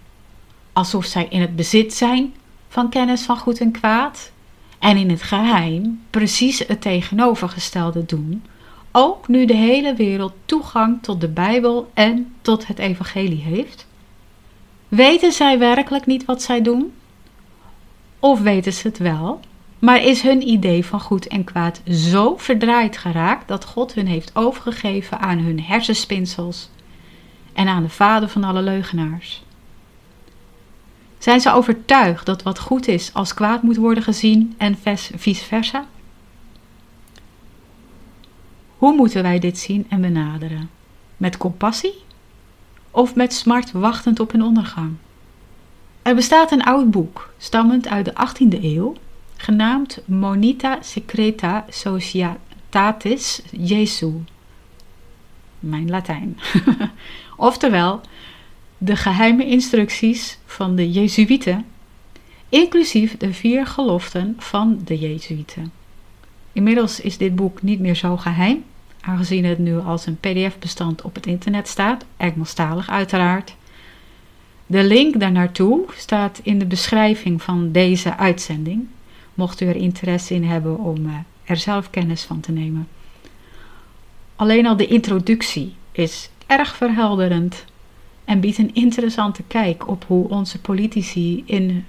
alsof 0.74 1.06
zij 1.06 1.28
in 1.30 1.42
het 1.42 1.56
bezit 1.56 1.94
zijn 1.94 2.34
van 2.68 2.90
kennis 2.90 3.22
van 3.22 3.38
goed 3.38 3.60
en 3.60 3.72
kwaad, 3.72 4.32
en 4.80 4.98
in 4.98 5.10
het 5.10 5.22
geheim 5.22 6.02
precies 6.10 6.60
het 6.68 6.82
tegenovergestelde 6.82 8.06
doen, 8.06 8.44
ook 8.92 9.28
nu 9.28 9.46
de 9.46 9.56
hele 9.56 9.94
wereld 9.94 10.34
toegang 10.46 11.04
tot 11.04 11.22
de 11.22 11.30
Bijbel 11.30 11.92
en 11.94 12.34
tot 12.42 12.68
het 12.68 12.80
Evangelie 12.80 13.42
heeft? 13.42 13.88
Weten 14.90 15.32
zij 15.32 15.60
werkelijk 15.60 16.06
niet 16.06 16.26
wat 16.26 16.42
zij 16.42 16.62
doen? 16.62 16.94
Of 18.20 18.40
weten 18.40 18.74
ze 18.74 18.88
het 18.88 18.98
wel, 18.98 19.40
maar 19.80 20.04
is 20.04 20.22
hun 20.22 20.48
idee 20.48 20.86
van 20.86 21.00
goed 21.00 21.28
en 21.28 21.44
kwaad 21.44 21.82
zo 21.90 22.38
verdraaid 22.38 22.98
geraakt 22.98 23.48
dat 23.48 23.66
God 23.66 23.94
hun 23.94 24.08
heeft 24.08 24.36
overgegeven 24.36 25.20
aan 25.20 25.38
hun 25.38 25.62
hersenspinsels 25.62 26.70
en 27.54 27.68
aan 27.68 27.84
de 27.84 27.90
vader 27.90 28.30
van 28.30 28.44
alle 28.44 28.62
leugenaars? 28.62 29.44
Zijn 31.18 31.42
ze 31.42 31.52
overtuigd 31.52 32.26
dat 32.26 32.44
wat 32.44 32.60
goed 32.60 32.88
is 32.88 33.14
als 33.14 33.34
kwaad 33.34 33.62
moet 33.62 33.78
worden 33.78 34.04
gezien 34.04 34.56
en 34.58 34.78
vice 35.16 35.46
versa? 35.46 35.86
Hoe 38.78 38.96
moeten 38.96 39.24
wij 39.24 39.40
dit 39.40 39.58
zien 39.58 39.86
en 39.90 40.02
benaderen? 40.02 40.70
Met 41.18 41.38
compassie? 41.38 42.08
Of 43.00 43.16
met 43.16 43.34
smart 43.34 43.72
wachtend 43.72 44.20
op 44.20 44.34
een 44.34 44.44
ondergang? 44.44 44.94
Er 46.02 46.16
bestaat 46.16 46.52
een 46.52 46.64
oud 46.64 46.92
boek, 46.92 47.34
stammend 47.38 47.88
uit 47.88 48.06
de 48.06 48.14
18e 48.14 48.64
eeuw, 48.64 48.96
genaamd 49.36 50.02
Monita 50.06 50.78
Secreta 50.82 51.66
Societatis 51.70 53.42
Jesu. 53.52 54.12
Mijn 55.60 55.90
Latijn. 55.90 56.40
Oftewel, 57.36 58.02
de 58.78 58.96
geheime 58.96 59.46
instructies 59.46 60.38
van 60.46 60.76
de 60.76 60.92
Jezuïeten, 60.92 61.66
inclusief 62.50 63.18
de 63.18 63.34
vier 63.34 63.66
geloften 63.66 64.36
van 64.38 64.82
de 64.86 64.98
Jezuïeten. 65.00 65.72
Inmiddels 66.54 67.00
is 67.02 67.18
dit 67.18 67.36
boek 67.36 67.62
niet 67.62 67.80
meer 67.80 67.96
zo 67.96 68.18
geheim, 68.18 68.64
aangezien 69.02 69.46
het 69.46 69.58
nu 69.58 69.80
als 69.80 70.06
een 70.06 70.18
PDF-bestand 70.18 71.02
op 71.02 71.16
het 71.16 71.26
internet 71.26 71.68
staat, 71.68 72.06
Engelstalig 72.18 72.90
uiteraard. 72.90 73.56
De 74.66 74.84
link 74.84 75.20
daarnaartoe 75.20 75.86
staat 75.96 76.40
in 76.44 76.60
de 76.60 76.66
beschrijving 76.66 77.42
van 77.42 77.72
deze 77.72 78.18
uitzending, 78.18 78.88
mocht 79.34 79.62
u 79.62 79.66
er 79.66 79.76
interesse 79.76 80.34
in 80.34 80.44
hebben 80.44 80.78
om 80.78 81.06
eh, 81.06 81.14
er 81.44 81.58
zelf 81.58 81.90
kennis 81.90 82.24
van 82.24 82.40
te 82.40 82.52
nemen. 82.52 82.88
Alleen 84.36 84.66
al 84.66 84.78
de 84.78 84.88
introductie 84.88 85.74
is 85.92 86.30
erg 86.48 86.76
verhelderend 86.76 87.66
en 88.26 88.40
biedt 88.40 88.58
een 88.58 88.74
interessante 88.74 89.44
kijk 89.48 89.88
op 89.88 90.04
hoe 90.08 90.30
onze 90.30 90.60
politici 90.60 91.44
in 91.46 91.70
uh, 91.70 91.82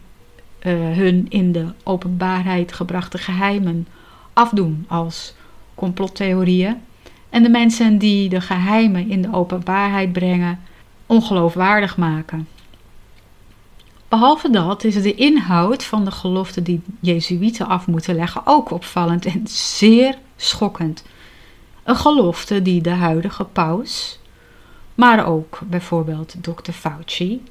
hun 0.97 1.27
in 1.29 1.53
de 1.53 1.67
openbaarheid 1.83 2.73
gebrachte 2.73 3.19
geheimen 3.19 3.87
afdoen 4.33 4.85
als 4.89 5.35
complottheorieën 5.75 6.77
en 7.31 7.43
de 7.43 7.49
mensen 7.49 7.99
die 7.99 8.29
de 8.29 8.41
geheimen 8.41 9.09
in 9.11 9.23
de 9.23 9.33
openbaarheid 9.33 10.13
brengen 10.13 10.61
ongeloofwaardig 11.07 11.97
maken. 11.97 12.49
Behalve 14.09 14.51
dat 14.51 14.85
is 14.85 15.03
de 15.03 15.15
inhoud 15.15 15.85
van 15.85 16.05
de 16.05 16.11
gelofte 16.11 16.63
die 16.63 16.81
Jezuïeten 17.01 17.67
af 17.67 17.87
moeten 17.87 18.15
leggen 18.15 18.43
ook 18.45 18.71
opvallend 18.71 19.27
en 19.27 19.43
zeer 19.49 20.19
schokkend. 20.37 21.05
Een 21.83 21.97
gelofte 21.97 22.63
die 22.63 22.81
de 22.83 22.91
huidige 22.91 23.45
paus, 23.45 24.19
maar 24.95 25.27
ook 25.27 25.61
bijvoorbeeld 25.67 26.35
Dr. 26.41 26.73
Fauci 26.73 27.43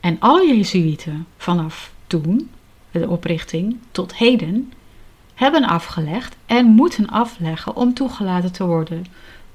en 0.00 0.16
alle 0.20 0.56
Jezuïeten 0.56 1.26
vanaf 1.36 1.92
toen, 2.06 2.50
de 2.90 3.08
oprichting, 3.08 3.76
tot 3.90 4.16
heden, 4.16 4.72
hebben 5.34 5.64
afgelegd 5.64 6.36
en 6.46 6.66
moeten 6.66 7.08
afleggen 7.08 7.76
om 7.76 7.94
toegelaten 7.94 8.52
te 8.52 8.66
worden 8.66 9.06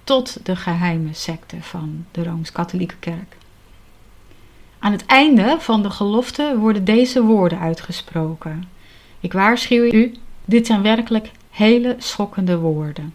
tot 0.04 0.46
de 0.46 0.56
geheime 0.56 1.14
secte 1.14 1.58
van 1.62 2.06
de 2.12 2.24
Rooms-Katholieke 2.24 2.96
Kerk. 3.00 3.38
Aan 4.80 4.92
het 4.92 5.06
einde 5.06 5.56
van 5.60 5.84
de 5.84 5.90
gelofte 5.90 6.58
worden 6.58 6.84
deze 6.84 7.24
woorden 7.24 7.60
uitgesproken. 7.60 8.70
Ik 9.20 9.34
waarschuw 9.34 9.84
u, 9.84 10.16
dit 10.46 10.66
zijn 10.66 10.82
werkelijk 10.82 11.32
hele 11.50 11.96
schokkende 11.98 12.58
woorden. 12.58 13.14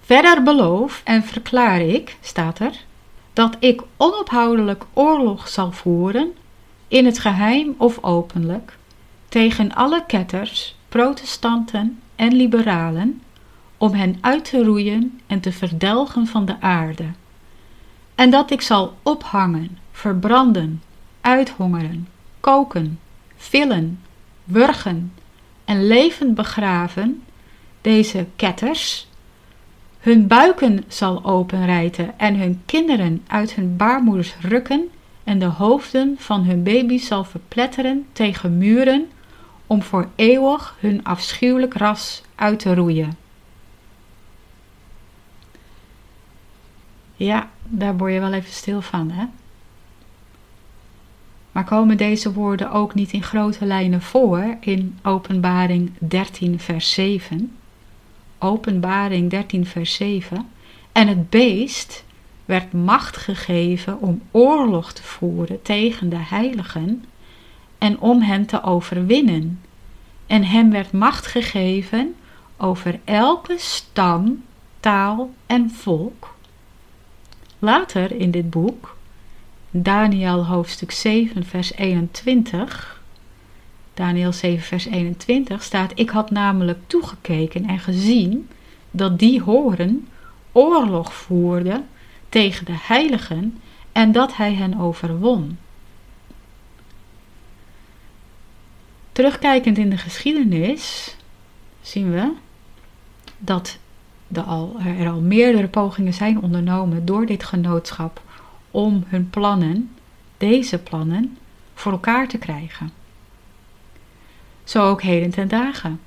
Verder 0.00 0.42
beloof 0.42 1.00
en 1.04 1.22
verklaar 1.22 1.80
ik, 1.80 2.16
staat 2.20 2.58
er, 2.58 2.84
dat 3.32 3.56
ik 3.58 3.82
onophoudelijk 3.96 4.84
oorlog 4.92 5.48
zal 5.48 5.72
voeren, 5.72 6.32
in 6.88 7.04
het 7.04 7.18
geheim 7.18 7.74
of 7.76 8.02
openlijk, 8.02 8.78
tegen 9.28 9.74
alle 9.74 10.04
ketters, 10.06 10.76
protestanten 10.90 12.00
en 12.16 12.34
liberalen, 12.34 13.22
om 13.76 13.92
hen 13.92 14.18
uit 14.20 14.44
te 14.44 14.64
roeien 14.64 15.20
en 15.26 15.40
te 15.40 15.52
verdelgen 15.52 16.26
van 16.26 16.44
de 16.44 16.60
aarde. 16.60 17.04
En 18.14 18.30
dat 18.30 18.50
ik 18.50 18.60
zal 18.60 18.96
ophangen, 19.02 19.78
verbranden, 19.92 20.82
uithongeren, 21.20 22.08
koken, 22.40 22.98
villen, 23.36 24.00
wurgen 24.44 25.12
en 25.64 25.86
levend 25.86 26.34
begraven, 26.34 27.22
deze 27.80 28.26
ketters, 28.36 29.08
hun 29.98 30.26
buiken 30.26 30.84
zal 30.88 31.24
openrijten 31.24 32.18
en 32.18 32.38
hun 32.38 32.62
kinderen 32.66 33.22
uit 33.26 33.54
hun 33.54 33.76
baarmoeders 33.76 34.34
rukken 34.40 34.88
en 35.24 35.38
de 35.38 35.44
hoofden 35.44 36.16
van 36.18 36.44
hun 36.44 36.62
baby's 36.62 37.06
zal 37.06 37.24
verpletteren 37.24 38.06
tegen 38.12 38.58
muren 38.58 39.08
om 39.70 39.82
voor 39.82 40.08
eeuwig 40.14 40.76
hun 40.80 41.04
afschuwelijk 41.04 41.74
ras 41.74 42.22
uit 42.34 42.58
te 42.58 42.74
roeien. 42.74 43.16
Ja, 47.16 47.50
daar 47.64 47.96
word 47.96 48.12
je 48.12 48.20
wel 48.20 48.32
even 48.32 48.52
stil 48.52 48.82
van, 48.82 49.10
hè? 49.10 49.24
Maar 51.52 51.64
komen 51.64 51.96
deze 51.96 52.32
woorden 52.32 52.70
ook 52.70 52.94
niet 52.94 53.12
in 53.12 53.22
grote 53.22 53.64
lijnen 53.64 54.02
voor 54.02 54.56
in 54.60 54.98
Openbaring 55.02 55.92
13, 55.98 56.60
vers 56.60 56.92
7? 56.92 57.56
Openbaring 58.38 59.30
13, 59.30 59.66
vers 59.66 59.94
7. 59.94 60.48
En 60.92 61.08
het 61.08 61.30
beest 61.30 62.04
werd 62.44 62.72
macht 62.72 63.16
gegeven 63.16 64.00
om 64.00 64.22
oorlog 64.30 64.92
te 64.92 65.02
voeren 65.02 65.62
tegen 65.62 66.08
de 66.08 66.18
heiligen 66.18 67.04
en 67.80 68.00
om 68.00 68.20
hen 68.20 68.46
te 68.46 68.62
overwinnen. 68.62 69.60
En 70.26 70.44
hem 70.44 70.70
werd 70.70 70.92
macht 70.92 71.26
gegeven 71.26 72.14
over 72.56 73.00
elke 73.04 73.54
stam, 73.58 74.44
taal 74.80 75.30
en 75.46 75.70
volk. 75.70 76.34
Later 77.58 78.12
in 78.12 78.30
dit 78.30 78.50
boek, 78.50 78.96
Daniel 79.70 80.46
hoofdstuk 80.46 80.90
7, 80.90 81.44
vers 81.44 81.72
21. 81.72 83.00
Daniel 83.94 84.32
7, 84.32 84.64
vers 84.64 84.86
21 84.86 85.62
staat: 85.62 85.92
Ik 85.94 86.10
had 86.10 86.30
namelijk 86.30 86.78
toegekeken 86.86 87.66
en 87.66 87.78
gezien 87.78 88.48
dat 88.90 89.18
die 89.18 89.42
horen 89.42 90.08
oorlog 90.52 91.14
voerde 91.14 91.82
tegen 92.28 92.64
de 92.64 92.76
heiligen 92.76 93.58
en 93.92 94.12
dat 94.12 94.36
hij 94.36 94.54
hen 94.54 94.78
overwon. 94.78 95.58
Terugkijkend 99.12 99.78
in 99.78 99.90
de 99.90 99.98
geschiedenis 99.98 101.16
zien 101.80 102.12
we 102.12 102.32
dat 103.38 103.78
al, 104.46 104.76
er 104.98 105.08
al 105.08 105.20
meerdere 105.20 105.68
pogingen 105.68 106.14
zijn 106.14 106.42
ondernomen 106.42 107.04
door 107.04 107.26
dit 107.26 107.44
genootschap 107.44 108.22
om 108.70 109.04
hun 109.06 109.30
plannen, 109.30 109.96
deze 110.36 110.78
plannen, 110.78 111.38
voor 111.74 111.92
elkaar 111.92 112.28
te 112.28 112.38
krijgen. 112.38 112.90
Zo 114.64 114.88
ook 114.88 115.02
heden 115.02 115.30
ten 115.30 115.48
dagen. 115.48 116.00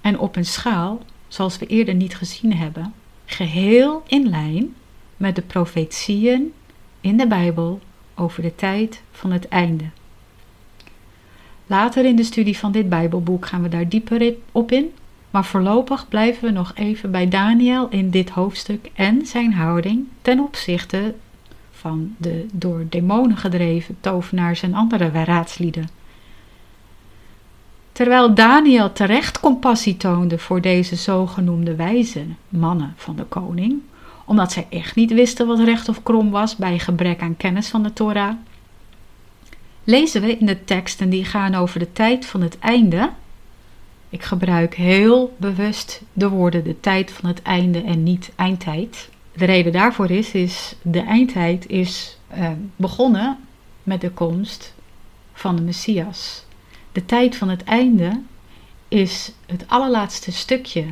En 0.00 0.18
op 0.18 0.36
een 0.36 0.44
schaal, 0.44 1.02
zoals 1.28 1.58
we 1.58 1.66
eerder 1.66 1.94
niet 1.94 2.16
gezien 2.16 2.56
hebben, 2.56 2.94
geheel 3.24 4.02
in 4.06 4.28
lijn 4.28 4.74
met 5.16 5.34
de 5.34 5.42
profetieën 5.42 6.52
in 7.00 7.16
de 7.16 7.26
Bijbel 7.26 7.80
over 8.14 8.42
de 8.42 8.54
tijd 8.54 9.02
van 9.12 9.32
het 9.32 9.48
einde. 9.48 9.84
Later 11.70 12.04
in 12.04 12.16
de 12.16 12.24
studie 12.24 12.58
van 12.58 12.72
dit 12.72 12.88
Bijbelboek 12.88 13.46
gaan 13.46 13.62
we 13.62 13.68
daar 13.68 13.88
dieper 13.88 14.34
op 14.52 14.72
in, 14.72 14.92
maar 15.30 15.44
voorlopig 15.44 16.08
blijven 16.08 16.44
we 16.44 16.50
nog 16.50 16.72
even 16.74 17.10
bij 17.10 17.28
Daniel 17.28 17.88
in 17.88 18.10
dit 18.10 18.30
hoofdstuk 18.30 18.90
en 18.94 19.26
zijn 19.26 19.52
houding 19.52 20.06
ten 20.22 20.40
opzichte 20.40 21.14
van 21.70 22.14
de 22.16 22.46
door 22.52 22.86
demonen 22.88 23.36
gedreven 23.36 23.96
tovenaars 24.00 24.62
en 24.62 24.74
andere 24.74 25.08
raadslieden. 25.24 25.88
Terwijl 27.92 28.34
Daniel 28.34 28.92
terecht 28.92 29.40
compassie 29.40 29.96
toonde 29.96 30.38
voor 30.38 30.60
deze 30.60 30.96
zogenoemde 30.96 31.74
wijze 31.74 32.24
mannen 32.48 32.94
van 32.96 33.16
de 33.16 33.24
koning, 33.24 33.80
omdat 34.24 34.52
zij 34.52 34.66
echt 34.70 34.94
niet 34.94 35.12
wisten 35.12 35.46
wat 35.46 35.60
recht 35.60 35.88
of 35.88 36.02
krom 36.02 36.30
was 36.30 36.56
bij 36.56 36.78
gebrek 36.78 37.20
aan 37.20 37.36
kennis 37.36 37.68
van 37.68 37.82
de 37.82 37.92
Torah, 37.92 38.34
lezen 39.84 40.22
we 40.22 40.36
in 40.36 40.46
de 40.46 40.64
teksten 40.64 41.10
die 41.10 41.24
gaan 41.24 41.54
over 41.54 41.78
de 41.78 41.92
tijd 41.92 42.26
van 42.26 42.40
het 42.40 42.58
einde. 42.58 43.10
Ik 44.08 44.22
gebruik 44.22 44.74
heel 44.74 45.36
bewust 45.36 46.02
de 46.12 46.28
woorden 46.28 46.64
de 46.64 46.80
tijd 46.80 47.10
van 47.10 47.28
het 47.28 47.42
einde 47.42 47.82
en 47.82 48.02
niet 48.02 48.30
eindtijd. 48.36 49.08
De 49.32 49.44
reden 49.44 49.72
daarvoor 49.72 50.10
is, 50.10 50.32
is 50.32 50.74
de 50.82 51.00
eindtijd 51.00 51.68
is 51.68 52.18
eh, 52.28 52.50
begonnen 52.76 53.38
met 53.82 54.00
de 54.00 54.10
komst 54.10 54.74
van 55.32 55.56
de 55.56 55.62
Messias. 55.62 56.44
De 56.92 57.04
tijd 57.04 57.36
van 57.36 57.48
het 57.48 57.64
einde 57.64 58.20
is 58.88 59.32
het 59.46 59.64
allerlaatste 59.66 60.32
stukje 60.32 60.84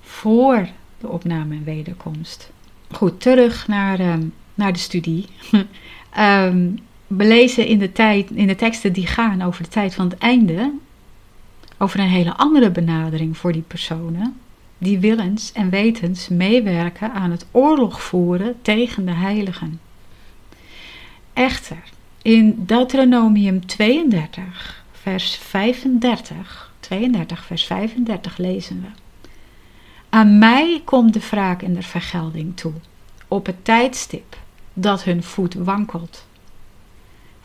voor 0.00 0.68
de 1.00 1.08
opname 1.08 1.54
en 1.54 1.64
wederkomst. 1.64 2.50
Goed, 2.90 3.20
terug 3.20 3.68
naar, 3.68 4.00
uh, 4.00 4.14
naar 4.54 4.72
de 4.72 4.78
studie. 4.78 5.26
um, 6.18 6.78
we 7.06 7.24
lezen 7.24 7.66
in 7.66 7.78
de, 7.78 7.92
tijd, 7.92 8.30
in 8.30 8.46
de 8.46 8.56
teksten 8.56 8.92
die 8.92 9.06
gaan 9.06 9.42
over 9.42 9.62
de 9.62 9.68
tijd 9.68 9.94
van 9.94 10.08
het 10.08 10.18
einde, 10.18 10.72
over 11.78 12.00
een 12.00 12.08
hele 12.08 12.36
andere 12.36 12.70
benadering 12.70 13.36
voor 13.36 13.52
die 13.52 13.64
personen, 13.66 14.36
die 14.78 14.98
willens 14.98 15.52
en 15.52 15.70
wetens 15.70 16.28
meewerken 16.28 17.12
aan 17.12 17.30
het 17.30 17.46
oorlog 17.50 18.02
voeren 18.02 18.54
tegen 18.62 19.04
de 19.06 19.12
heiligen. 19.12 19.80
Echter, 21.32 21.82
in 22.22 22.54
Deuteronomium 22.58 23.66
32, 23.66 24.84
vers 24.92 25.36
35, 25.36 26.72
32, 26.80 27.44
vers 27.44 27.64
35 27.64 28.36
lezen 28.36 28.80
we. 28.80 28.88
Aan 30.08 30.38
mij 30.38 30.82
komt 30.84 31.12
de 31.12 31.20
wraak 31.30 31.62
en 31.62 31.74
de 31.74 31.82
vergelding 31.82 32.56
toe, 32.56 32.72
op 33.28 33.46
het 33.46 33.64
tijdstip 33.64 34.36
dat 34.72 35.04
hun 35.04 35.22
voet 35.22 35.54
wankelt. 35.54 36.26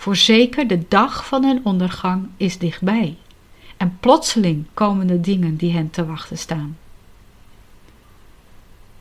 Voorzeker 0.01 0.67
de 0.67 0.87
dag 0.87 1.27
van 1.27 1.43
hun 1.43 1.59
ondergang 1.63 2.27
is 2.37 2.57
dichtbij, 2.57 3.17
en 3.77 3.97
plotseling 3.99 4.65
komen 4.73 5.07
de 5.07 5.21
dingen 5.21 5.55
die 5.55 5.71
hen 5.71 5.89
te 5.89 6.05
wachten 6.05 6.37
staan. 6.37 6.77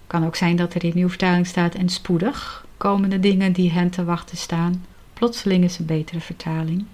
Kan 0.07 0.27
ook 0.27 0.37
zijn 0.37 0.57
dat 0.57 0.75
er 0.75 0.85
in 0.85 0.91
nieuwe 0.95 1.11
vertaling 1.11 1.47
staat 1.47 1.75
en 1.75 1.89
spoedig 1.89 2.67
komen 2.77 3.11
de 3.11 3.21
dingen 3.21 3.53
die 3.53 3.71
hen 3.71 3.91
te 3.91 4.05
wachten 4.05 4.37
staan. 4.37 4.85
Plotseling 5.13 5.65
is 5.65 5.79
een 5.79 5.87
betere 5.87 6.21
vertaling. 6.21 6.85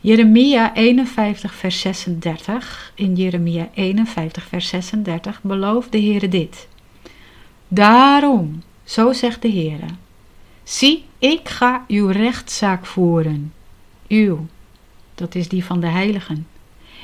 Jeremia 0.00 0.74
51 0.74 1.54
vers 1.54 1.80
36. 1.80 2.92
In 2.94 3.14
Jeremia 3.14 3.68
51 3.74 4.44
vers 4.44 4.68
36 4.68 5.42
belooft 5.42 5.92
de 5.92 6.00
Heere 6.00 6.28
dit. 6.28 6.68
Daarom, 7.68 8.62
zo 8.84 9.12
zegt 9.12 9.42
de 9.42 9.50
Heere, 9.50 9.86
zie, 10.62 11.04
ik 11.24 11.48
ga 11.48 11.84
uw 11.88 12.06
rechtszaak 12.06 12.86
voeren. 12.86 13.52
Uw, 14.08 14.46
dat 15.14 15.34
is 15.34 15.48
die 15.48 15.64
van 15.64 15.80
de 15.80 15.86
heiligen. 15.86 16.46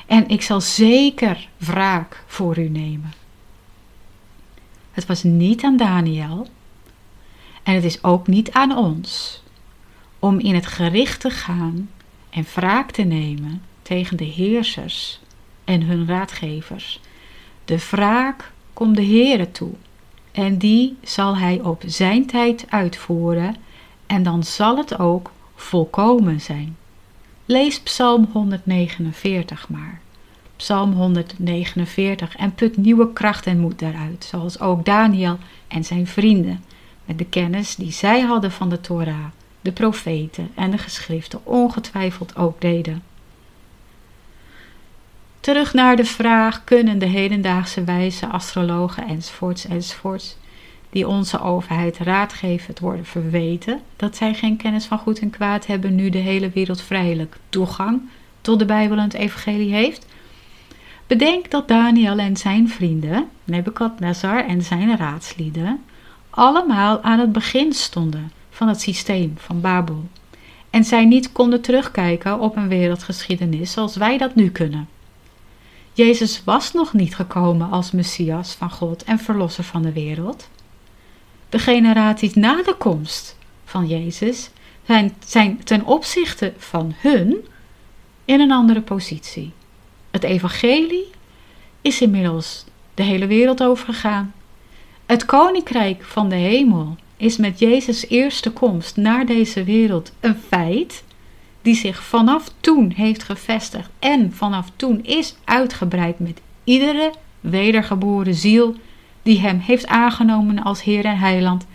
En 0.07 0.29
ik 0.29 0.43
zal 0.43 0.61
zeker 0.61 1.49
wraak 1.57 2.25
voor 2.27 2.59
u 2.59 2.69
nemen. 2.69 3.13
Het 4.91 5.07
was 5.07 5.23
niet 5.23 5.65
aan 5.65 5.77
Daniel 5.77 6.47
en 7.63 7.75
het 7.75 7.85
is 7.85 8.05
ook 8.05 8.27
niet 8.27 8.53
aan 8.53 8.77
ons 8.77 9.43
om 10.19 10.39
in 10.39 10.55
het 10.55 10.67
gericht 10.67 11.21
te 11.21 11.31
gaan 11.31 11.91
en 12.31 12.47
wraak 12.55 12.91
te 12.91 13.03
nemen 13.03 13.63
tegen 13.83 14.17
de 14.17 14.25
heersers 14.25 15.21
en 15.65 15.83
hun 15.83 16.07
raadgevers. 16.07 17.01
De 17.65 17.87
wraak 17.91 18.53
komt 18.73 18.97
de 18.97 19.05
Heere 19.05 19.51
toe 19.51 19.73
en 20.33 20.59
die 20.59 20.97
zal 21.03 21.37
hij 21.37 21.61
op 21.61 21.83
zijn 21.87 22.27
tijd 22.27 22.65
uitvoeren 22.69 23.57
en 24.11 24.23
dan 24.23 24.45
zal 24.45 24.77
het 24.77 24.99
ook 24.99 25.31
volkomen 25.55 26.41
zijn. 26.41 26.77
Lees 27.45 27.81
Psalm 27.81 28.29
149 28.33 29.69
maar. 29.69 30.01
Psalm 30.57 30.93
149 30.93 32.37
en 32.37 32.55
put 32.55 32.77
nieuwe 32.77 33.13
kracht 33.13 33.47
en 33.47 33.59
moed 33.59 33.79
daaruit, 33.79 34.25
zoals 34.25 34.61
ook 34.61 34.85
Daniel 34.85 35.39
en 35.69 35.85
zijn 35.85 36.07
vrienden, 36.07 36.65
met 37.05 37.19
de 37.19 37.25
kennis 37.25 37.75
die 37.75 37.93
zij 37.93 38.21
hadden 38.21 38.53
van 38.53 38.69
de 38.69 38.81
Torah, 38.81 39.27
de 39.61 39.73
profeten 39.73 40.51
en 40.55 40.71
de 40.71 40.79
geschriften 40.79 41.47
ongetwijfeld 41.47 42.37
ook 42.37 42.61
deden. 42.61 43.03
Terug 45.41 45.73
naar 45.73 45.97
de 45.97 46.05
vraag: 46.05 46.65
kunnen 46.65 46.99
de 46.99 47.07
hedendaagse 47.07 47.85
wijze 47.85 48.27
astrologen 48.27 49.07
enzovoorts 49.07 49.67
enzovoorts, 49.67 50.37
die 50.91 51.09
onze 51.09 51.41
overheid 51.41 51.99
raad 51.99 52.33
geven, 52.33 52.67
het 52.67 52.81
worden 52.81 53.05
verweten 53.05 53.81
dat 53.97 54.17
zij 54.17 54.35
geen 54.35 54.57
kennis 54.57 54.85
van 54.85 54.99
goed 54.99 55.19
en 55.19 55.31
kwaad 55.31 55.67
hebben, 55.67 55.95
nu 55.95 56.11
de 56.11 56.19
hele 56.19 56.51
wereld 56.51 56.83
vrijelijk 56.83 57.37
toegang 57.49 58.01
tot 58.41 58.59
de 58.59 58.65
Bijbel 58.65 58.97
en 58.97 59.03
het 59.03 59.15
Evangelie 59.15 59.73
heeft? 59.73 60.07
Bedenk 61.07 61.51
dat 61.51 61.69
Daniel 61.69 62.19
en 62.19 62.37
zijn 62.37 62.69
vrienden, 62.69 63.29
Nebukadnezar 63.45 64.47
en 64.47 64.63
zijn 64.63 64.97
raadslieden, 64.97 65.81
allemaal 66.31 67.03
aan 67.03 67.19
het 67.19 67.33
begin 67.33 67.73
stonden 67.73 68.33
van 68.51 68.69
het 68.69 68.81
systeem 68.81 69.33
van 69.37 69.61
Babel. 69.61 70.05
En 70.71 70.85
zij 70.85 71.05
niet 71.05 71.33
konden 71.33 71.61
terugkijken 71.61 72.41
op 72.41 72.57
een 72.57 72.69
wereldgeschiedenis 72.69 73.73
zoals 73.73 73.97
wij 73.97 74.19
dat 74.19 74.35
nu 74.35 74.51
kunnen. 74.51 74.89
Jezus 75.93 76.45
was 76.45 76.73
nog 76.73 76.93
niet 76.93 77.15
gekomen 77.15 77.71
als 77.71 77.91
Messias 77.91 78.53
van 78.53 78.71
God 78.71 79.05
en 79.05 79.19
Verlosser 79.19 79.65
van 79.65 79.83
de 79.83 79.93
wereld. 79.93 80.49
De 81.51 81.59
generaties 81.59 82.35
na 82.35 82.63
de 82.63 82.75
komst 82.79 83.37
van 83.65 83.87
Jezus 83.87 84.51
zijn, 84.87 85.15
zijn 85.27 85.65
ten 85.65 85.85
opzichte 85.85 86.53
van 86.59 86.95
hun 86.97 87.37
in 88.25 88.41
een 88.41 88.53
andere 88.53 88.81
positie. 88.81 89.53
Het 90.11 90.23
evangelie 90.23 91.11
is 91.81 92.01
inmiddels 92.01 92.65
de 92.95 93.03
hele 93.03 93.27
wereld 93.27 93.63
overgegaan. 93.63 94.35
Het 95.07 95.25
koninkrijk 95.25 96.03
van 96.03 96.29
de 96.29 96.35
hemel 96.35 96.97
is 97.17 97.37
met 97.37 97.59
Jezus' 97.59 98.09
eerste 98.09 98.51
komst 98.51 98.97
naar 98.97 99.27
deze 99.27 99.65
wereld 99.65 100.13
een 100.21 100.37
feit 100.49 101.05
die 101.63 101.75
zich 101.75 102.03
vanaf 102.03 102.53
toen 102.61 102.91
heeft 102.91 103.23
gevestigd 103.23 103.91
en 103.99 104.33
vanaf 104.33 104.71
toen 104.77 105.05
is 105.05 105.37
uitgebreid 105.45 106.19
met 106.19 106.41
iedere 106.65 107.13
wedergeboren 107.41 108.35
ziel 108.35 108.75
die 109.23 109.41
hem 109.41 109.59
heeft 109.59 109.87
aangenomen 109.87 110.63
als 110.63 110.83
Heer 110.83 111.05
en 111.05 111.19
Heiland, 111.19 111.67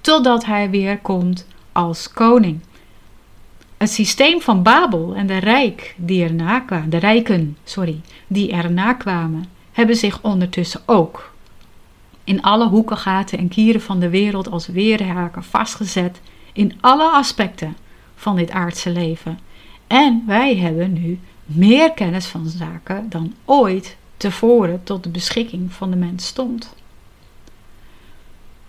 totdat 0.00 0.44
hij 0.44 0.70
weer 0.70 0.98
komt 0.98 1.46
als 1.72 2.12
koning. 2.12 2.60
Het 3.76 3.90
systeem 3.90 4.40
van 4.40 4.62
Babel 4.62 5.14
en 5.14 5.26
de 5.26 5.38
rijk 5.38 5.94
die 5.96 6.24
erna 6.24 6.60
kwamen, 6.60 6.90
de 6.90 6.96
rijken, 6.96 7.56
sorry, 7.64 8.00
die 8.26 8.52
erna 8.52 8.92
kwamen, 8.92 9.44
hebben 9.72 9.96
zich 9.96 10.22
ondertussen 10.22 10.80
ook 10.86 11.34
in 12.24 12.42
alle 12.42 12.68
hoeken, 12.68 12.96
gaten 12.96 13.38
en 13.38 13.48
kieren 13.48 13.80
van 13.80 14.00
de 14.00 14.08
wereld 14.08 14.50
als 14.50 14.66
weerhaken 14.66 15.44
vastgezet 15.44 16.20
in 16.52 16.72
alle 16.80 17.10
aspecten 17.10 17.76
van 18.14 18.36
dit 18.36 18.50
aardse 18.50 18.90
leven. 18.90 19.38
En 19.86 20.22
wij 20.26 20.56
hebben 20.56 20.92
nu 20.92 21.20
meer 21.44 21.92
kennis 21.92 22.26
van 22.26 22.48
zaken 22.48 23.08
dan 23.08 23.34
ooit 23.44 23.96
tevoren 24.16 24.80
tot 24.84 25.02
de 25.02 25.08
beschikking 25.08 25.72
van 25.72 25.90
de 25.90 25.96
mens 25.96 26.26
stond. 26.26 26.74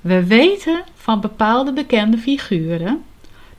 We 0.02 0.26
weten 0.26 0.84
van 0.96 1.22
bepaalde 1.22 1.74
bekende 1.74 2.18
figuren 2.18 3.04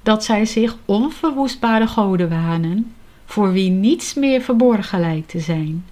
dat 0.03 0.25
zij 0.25 0.45
zich 0.45 0.77
onverwoestbare 0.85 1.87
goden 1.87 2.29
wanen, 2.29 2.95
voor 3.25 3.53
wie 3.53 3.71
niets 3.71 4.15
meer 4.15 4.41
verborgen 4.41 5.01
lijkt 5.01 5.29
te 5.29 5.41
zijn. 5.41 5.85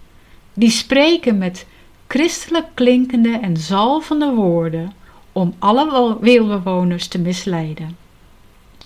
Die 0.54 0.70
spreken 0.70 1.38
met 1.38 1.66
christelijk 2.06 2.66
klinkende 2.74 3.38
en 3.38 3.56
zalvende 3.56 4.30
woorden 4.34 4.92
om 5.32 5.54
alle 5.58 6.16
wereldbewoners 6.20 7.08
te 7.08 7.18
misleiden. 7.18 7.96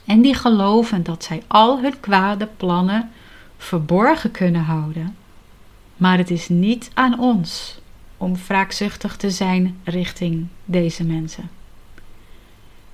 En 0.05 0.20
die 0.20 0.35
geloven 0.35 1.03
dat 1.03 1.25
zij 1.25 1.42
al 1.46 1.81
hun 1.81 2.01
kwade 2.01 2.49
plannen 2.57 3.11
verborgen 3.57 4.31
kunnen 4.31 4.62
houden. 4.62 5.16
Maar 6.01 6.19
het 6.19 6.31
is 6.31 6.49
niet 6.49 6.91
aan 6.95 7.19
ons 7.19 7.79
om 8.17 8.37
wraakzuchtig 8.47 9.17
te 9.17 9.31
zijn 9.31 9.77
richting 9.85 10.47
deze 10.65 11.05
mensen. 11.05 11.51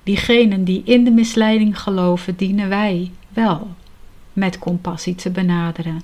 Diegenen 0.03 0.63
die 0.63 0.81
in 0.85 1.03
de 1.03 1.11
misleiding 1.11 1.79
geloven, 1.79 2.35
dienen 2.35 2.69
wij 2.69 3.11
wel 3.29 3.67
met 4.33 4.59
compassie 4.59 5.15
te 5.15 5.29
benaderen, 5.29 6.01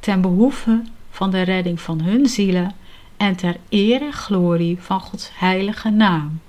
ten 0.00 0.20
behoeve 0.20 0.82
van 1.10 1.30
de 1.30 1.42
redding 1.42 1.80
van 1.80 2.00
hun 2.00 2.26
zielen 2.26 2.72
en 3.16 3.36
ter 3.36 3.56
eer 3.68 4.02
en 4.02 4.12
glorie 4.12 4.76
van 4.80 5.00
Gods 5.00 5.30
heilige 5.34 5.90
naam. 5.90 6.40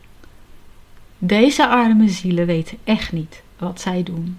Deze 1.17 1.67
arme 1.67 2.09
zielen 2.09 2.45
weten 2.45 2.77
echt 2.83 3.11
niet 3.11 3.43
wat 3.57 3.81
zij 3.81 4.03
doen. 4.03 4.37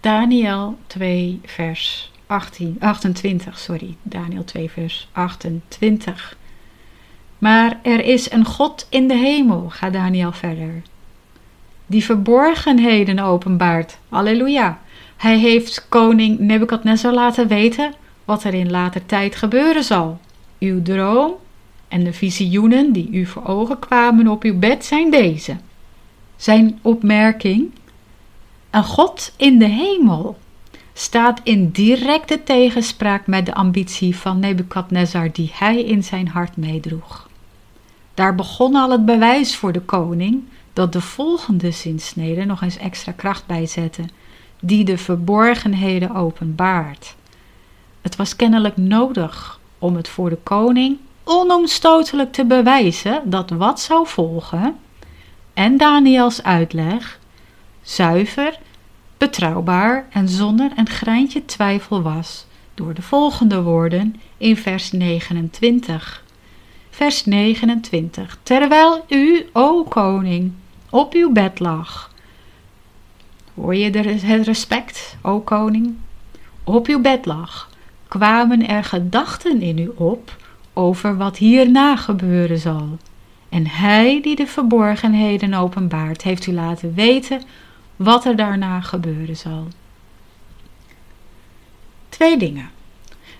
Daniel 0.00 0.78
2, 0.86 1.40
vers 1.44 2.12
18, 2.26 2.76
28, 2.80 3.58
sorry, 3.58 3.96
Daniel 4.02 4.44
2 4.44 4.70
vers 4.70 5.08
28. 5.12 6.36
Maar 7.38 7.78
er 7.82 8.04
is 8.04 8.30
een 8.32 8.44
God 8.44 8.86
in 8.90 9.08
de 9.08 9.16
hemel, 9.16 9.66
gaat 9.68 9.92
Daniel 9.92 10.32
verder, 10.32 10.82
die 11.86 12.04
verborgenheden 12.04 13.18
openbaart. 13.18 13.98
Halleluja. 14.08 14.78
Hij 15.16 15.38
heeft 15.38 15.86
koning 15.88 16.38
Nebukadnezar 16.38 17.12
laten 17.12 17.48
weten 17.48 17.94
wat 18.24 18.44
er 18.44 18.54
in 18.54 18.70
later 18.70 19.06
tijd 19.06 19.36
gebeuren 19.36 19.84
zal. 19.84 20.20
Uw 20.58 20.82
droom 20.82 21.32
en 21.88 22.04
de 22.04 22.12
visioenen 22.12 22.92
die 22.92 23.10
u 23.10 23.26
voor 23.26 23.46
ogen 23.46 23.78
kwamen 23.78 24.28
op 24.28 24.42
uw 24.42 24.58
bed 24.58 24.84
zijn 24.84 25.10
deze. 25.10 25.56
Zijn 26.36 26.78
opmerking: 26.82 27.70
Een 28.70 28.84
God 28.84 29.32
in 29.36 29.58
de 29.58 29.68
hemel 29.68 30.38
staat 30.94 31.40
in 31.42 31.70
directe 31.70 32.42
tegenspraak 32.42 33.26
met 33.26 33.46
de 33.46 33.54
ambitie 33.54 34.16
van 34.16 34.38
Nebukadnezar 34.38 35.32
die 35.32 35.50
hij 35.54 35.84
in 35.84 36.04
zijn 36.04 36.28
hart 36.28 36.56
meedroeg. 36.56 37.28
Daar 38.14 38.34
begon 38.34 38.74
al 38.74 38.90
het 38.90 39.04
bewijs 39.04 39.56
voor 39.56 39.72
de 39.72 39.80
koning 39.80 40.42
dat 40.72 40.92
de 40.92 41.00
volgende 41.00 41.70
zinsnede 41.70 42.44
nog 42.44 42.62
eens 42.62 42.76
extra 42.76 43.12
kracht 43.12 43.46
bijzette, 43.46 44.02
die 44.60 44.84
de 44.84 44.98
verborgenheden 44.98 46.14
openbaart. 46.14 47.14
Het 48.00 48.16
was 48.16 48.36
kennelijk 48.36 48.76
nodig 48.76 49.60
om 49.78 49.96
het 49.96 50.08
voor 50.08 50.30
de 50.30 50.38
koning 50.42 50.98
onomstotelijk 51.24 52.32
te 52.32 52.44
bewijzen 52.44 53.22
dat 53.24 53.50
wat 53.50 53.80
zou 53.80 54.06
volgen 54.06 54.76
en 55.54 55.76
Daniels 55.76 56.42
uitleg 56.42 57.18
zuiver, 57.82 58.58
betrouwbaar 59.18 60.06
en 60.10 60.28
zonder 60.28 60.70
een 60.76 60.88
greintje 60.88 61.44
twijfel 61.44 62.02
was 62.02 62.46
door 62.74 62.94
de 62.94 63.02
volgende 63.02 63.62
woorden 63.62 64.20
in 64.36 64.56
vers 64.56 64.92
29. 64.92 66.24
Vers 66.90 67.24
29. 67.24 68.38
Terwijl 68.42 69.04
u, 69.08 69.46
o 69.52 69.84
koning, 69.84 70.52
op 70.90 71.14
uw 71.14 71.32
bed 71.32 71.60
lag. 71.60 72.12
Hoor 73.54 73.74
je 73.74 73.90
het 73.90 74.46
respect, 74.46 75.16
o 75.22 75.40
koning? 75.40 75.94
Op 76.64 76.86
uw 76.86 77.00
bed 77.00 77.26
lag, 77.26 77.70
kwamen 78.08 78.68
er 78.68 78.84
gedachten 78.84 79.60
in 79.60 79.78
u 79.78 79.90
op 79.94 80.36
over 80.72 81.16
wat 81.16 81.36
hierna 81.36 81.96
gebeuren 81.96 82.58
zal. 82.58 82.98
En 83.48 83.66
hij 83.66 84.20
die 84.22 84.36
de 84.36 84.46
verborgenheden 84.46 85.54
openbaart, 85.54 86.22
heeft 86.22 86.46
u 86.46 86.52
laten 86.52 86.94
weten 86.94 87.42
wat 87.96 88.24
er 88.24 88.36
daarna 88.36 88.80
gebeuren 88.80 89.36
zal. 89.36 89.68
Twee 92.08 92.36
dingen. 92.36 92.70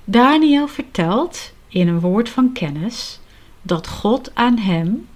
Daniel 0.05 0.69
vertelt 0.69 1.53
in 1.69 1.89
een 1.89 2.01
woord 2.01 2.29
van 2.29 2.53
kennis 2.53 3.21
dat 3.63 3.89
God 3.89 4.35
aan 4.35 4.59
hem, 4.59 5.09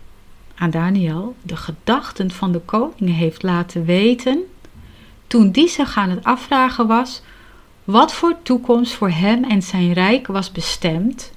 aan 0.54 0.70
Daniel, 0.70 1.34
de 1.42 1.56
gedachten 1.56 2.30
van 2.30 2.52
de 2.52 2.60
koning 2.60 3.16
heeft 3.16 3.42
laten 3.42 3.84
weten 3.84 4.44
toen 5.26 5.50
die 5.50 5.68
zich 5.68 5.96
aan 5.96 6.10
het 6.10 6.24
afvragen 6.24 6.86
was 6.86 7.22
wat 7.84 8.12
voor 8.12 8.36
toekomst 8.42 8.94
voor 8.94 9.10
hem 9.10 9.44
en 9.44 9.62
zijn 9.62 9.92
rijk 9.92 10.26
was 10.26 10.52
bestemd 10.52 11.32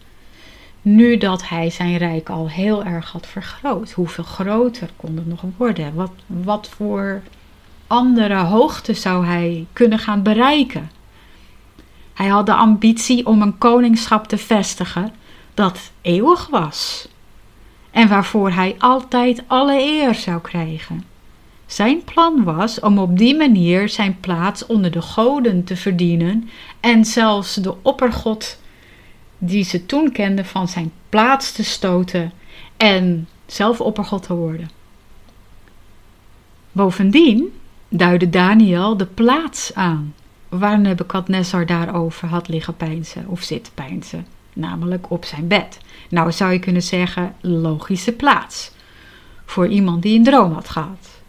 nu 0.81 1.17
dat 1.17 1.49
hij 1.49 1.69
zijn 1.69 1.97
rijk 1.97 2.29
al 2.29 2.49
heel 2.49 2.83
erg 2.83 3.11
had 3.11 3.27
vergroot. 3.27 3.91
Hoeveel 3.91 4.23
groter 4.23 4.89
kon 4.95 5.15
het 5.15 5.27
nog 5.27 5.43
worden? 5.57 5.93
Wat, 5.93 6.11
wat 6.25 6.69
voor 6.69 7.21
andere 7.91 8.35
hoogte 8.35 8.93
zou 8.93 9.25
hij 9.25 9.65
kunnen 9.73 9.99
gaan 9.99 10.23
bereiken? 10.23 10.91
Hij 12.13 12.27
had 12.27 12.45
de 12.45 12.53
ambitie 12.53 13.25
om 13.25 13.41
een 13.41 13.57
koningschap 13.57 14.27
te 14.27 14.37
vestigen 14.37 15.13
dat 15.53 15.91
eeuwig 16.01 16.47
was 16.47 17.07
en 17.91 18.07
waarvoor 18.07 18.51
hij 18.51 18.75
altijd 18.77 19.43
alle 19.47 19.81
eer 19.81 20.15
zou 20.15 20.41
krijgen. 20.41 21.03
Zijn 21.65 22.03
plan 22.03 22.43
was 22.43 22.79
om 22.79 22.99
op 22.99 23.17
die 23.17 23.35
manier 23.35 23.89
zijn 23.89 24.19
plaats 24.19 24.65
onder 24.65 24.91
de 24.91 25.01
goden 25.01 25.63
te 25.63 25.75
verdienen 25.75 26.49
en 26.79 27.05
zelfs 27.05 27.55
de 27.55 27.75
oppergod 27.81 28.59
die 29.37 29.63
ze 29.63 29.85
toen 29.85 30.11
kenden 30.11 30.45
van 30.45 30.67
zijn 30.67 30.91
plaats 31.09 31.51
te 31.51 31.63
stoten 31.63 32.31
en 32.77 33.27
zelf 33.45 33.81
oppergod 33.81 34.23
te 34.23 34.33
worden. 34.33 34.69
Bovendien 36.71 37.59
duidde 37.93 38.29
Daniel 38.29 38.97
de 38.97 39.05
plaats 39.05 39.73
aan 39.73 40.13
waar 40.49 40.79
Nebukadnezar 40.79 41.65
daarover 41.65 42.27
had 42.27 42.47
liggen 42.47 42.75
peinzen 42.75 43.27
of 43.27 43.41
zitten 43.41 43.73
peinzen, 43.73 44.25
namelijk 44.53 45.09
op 45.09 45.25
zijn 45.25 45.47
bed. 45.47 45.79
Nou 46.09 46.31
zou 46.31 46.51
je 46.51 46.59
kunnen 46.59 46.83
zeggen, 46.83 47.35
logische 47.41 48.11
plaats 48.11 48.71
voor 49.45 49.67
iemand 49.67 50.01
die 50.01 50.17
een 50.17 50.23
droom 50.23 50.51
had 50.53 50.69
gehad. 50.69 51.21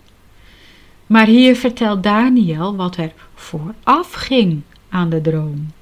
Maar 1.06 1.26
hier 1.26 1.56
vertelt 1.56 2.02
Daniel 2.02 2.76
wat 2.76 2.96
er 2.96 3.12
vooraf 3.34 4.12
ging 4.12 4.62
aan 4.88 5.08
de 5.10 5.20
droom. 5.20 5.72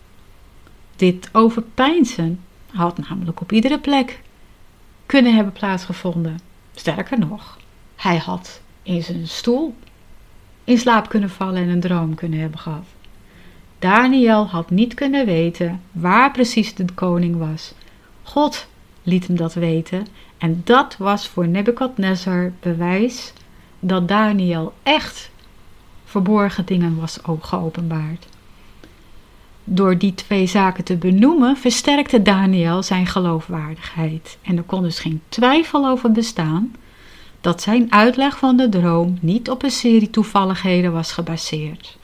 Dit 0.97 1.29
overpeinzen 1.33 2.41
had 2.73 3.09
namelijk 3.09 3.41
op 3.41 3.53
iedere 3.53 3.79
plek 3.79 4.23
kunnen 5.07 5.35
hebben 5.35 5.53
plaatsgevonden. 5.53 6.41
Sterker 6.75 7.19
nog, 7.19 7.59
hij 7.97 8.17
had 8.17 8.61
in 8.83 9.03
zijn 9.03 9.29
stoel 9.29 9.75
in 10.71 10.79
slaap 10.79 11.09
kunnen 11.09 11.31
vallen 11.31 11.63
en 11.63 11.69
een 11.69 11.81
droom 11.81 12.15
kunnen 12.15 12.39
hebben 12.39 12.59
gehad. 12.59 12.85
Daniel 13.79 14.47
had 14.47 14.71
niet 14.71 14.95
kunnen 14.95 15.27
weten 15.27 15.81
waar 15.93 16.31
precies 16.31 16.75
de 16.75 16.85
koning 16.95 17.37
was. 17.37 17.75
God 18.23 18.67
liet 19.03 19.27
hem 19.27 19.37
dat 19.37 19.55
weten 19.55 20.07
en 20.39 20.61
dat 20.65 20.97
was 20.97 21.29
voor 21.29 21.49
Nebukadnezar 21.49 22.53
bewijs 22.61 23.33
dat 23.81 24.09
Daniel 24.09 24.73
echt 24.83 25.31
verborgen 26.05 26.67
dingen 26.67 26.97
was 27.01 27.19
geopenbaard. 27.41 28.27
Door 29.65 29.99
die 29.99 30.15
twee 30.15 30.47
zaken 30.47 30.85
te 30.85 30.97
benoemen, 30.97 31.57
versterkte 31.57 32.23
Daniel 32.23 32.83
zijn 32.83 33.07
geloofwaardigheid. 33.07 34.39
En 34.43 34.57
er 34.57 34.63
kon 34.63 34.83
dus 34.83 34.99
geen 34.99 35.23
twijfel 35.29 35.87
over 35.87 36.13
bestaan 36.13 36.73
dat 37.41 37.63
zijn 37.63 37.93
uitleg 37.93 38.39
van 38.39 38.57
de 38.57 38.69
droom 38.69 39.19
niet 39.21 39.51
op 39.51 39.63
een 39.63 39.71
serie 39.71 40.11
toevalligheden 40.11 40.93
was 40.93 41.13
gebaseerd. 41.13 41.99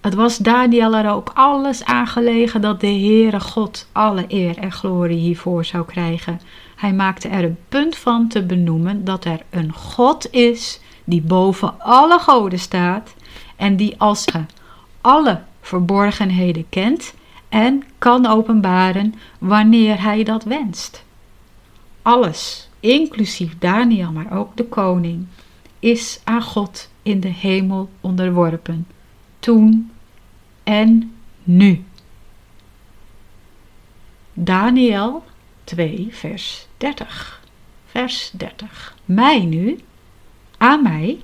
Het 0.00 0.14
was 0.14 0.36
Daniel 0.36 0.94
er 0.94 1.10
ook 1.10 1.30
alles 1.34 1.84
aangelegen 1.84 2.60
dat 2.60 2.80
de 2.80 2.86
Heere 2.86 3.40
God 3.40 3.88
alle 3.92 4.24
eer 4.28 4.58
en 4.58 4.72
glorie 4.72 5.18
hiervoor 5.18 5.64
zou 5.64 5.84
krijgen. 5.84 6.40
Hij 6.76 6.92
maakte 6.92 7.28
er 7.28 7.44
een 7.44 7.58
punt 7.68 7.96
van 7.96 8.28
te 8.28 8.42
benoemen 8.42 9.04
dat 9.04 9.24
er 9.24 9.40
een 9.50 9.72
God 9.72 10.32
is 10.32 10.80
die 11.04 11.22
boven 11.22 11.80
alle 11.80 12.18
goden 12.18 12.58
staat 12.58 13.14
en 13.56 13.76
die 13.76 13.94
als 13.98 14.24
alle 15.00 15.40
verborgenheden 15.60 16.66
kent 16.68 17.14
en 17.48 17.82
kan 17.98 18.26
openbaren 18.26 19.14
wanneer 19.38 20.02
hij 20.02 20.22
dat 20.22 20.44
wenst. 20.44 21.04
Alles, 22.02 22.68
inclusief 22.84 23.58
Daniel, 23.58 24.12
maar 24.12 24.38
ook 24.38 24.56
de 24.56 24.64
koning, 24.64 25.26
is 25.78 26.20
aan 26.24 26.42
God 26.42 26.90
in 27.02 27.20
de 27.20 27.28
hemel 27.28 27.90
onderworpen, 28.00 28.86
toen 29.38 29.90
en 30.62 31.14
nu. 31.42 31.84
Daniel 34.32 35.24
2, 35.64 36.08
vers 36.10 36.66
30. 36.76 37.42
Vers 37.86 38.30
30. 38.30 38.96
Mij 39.04 39.44
nu, 39.44 39.78
aan 40.58 40.82
mij, 40.82 41.18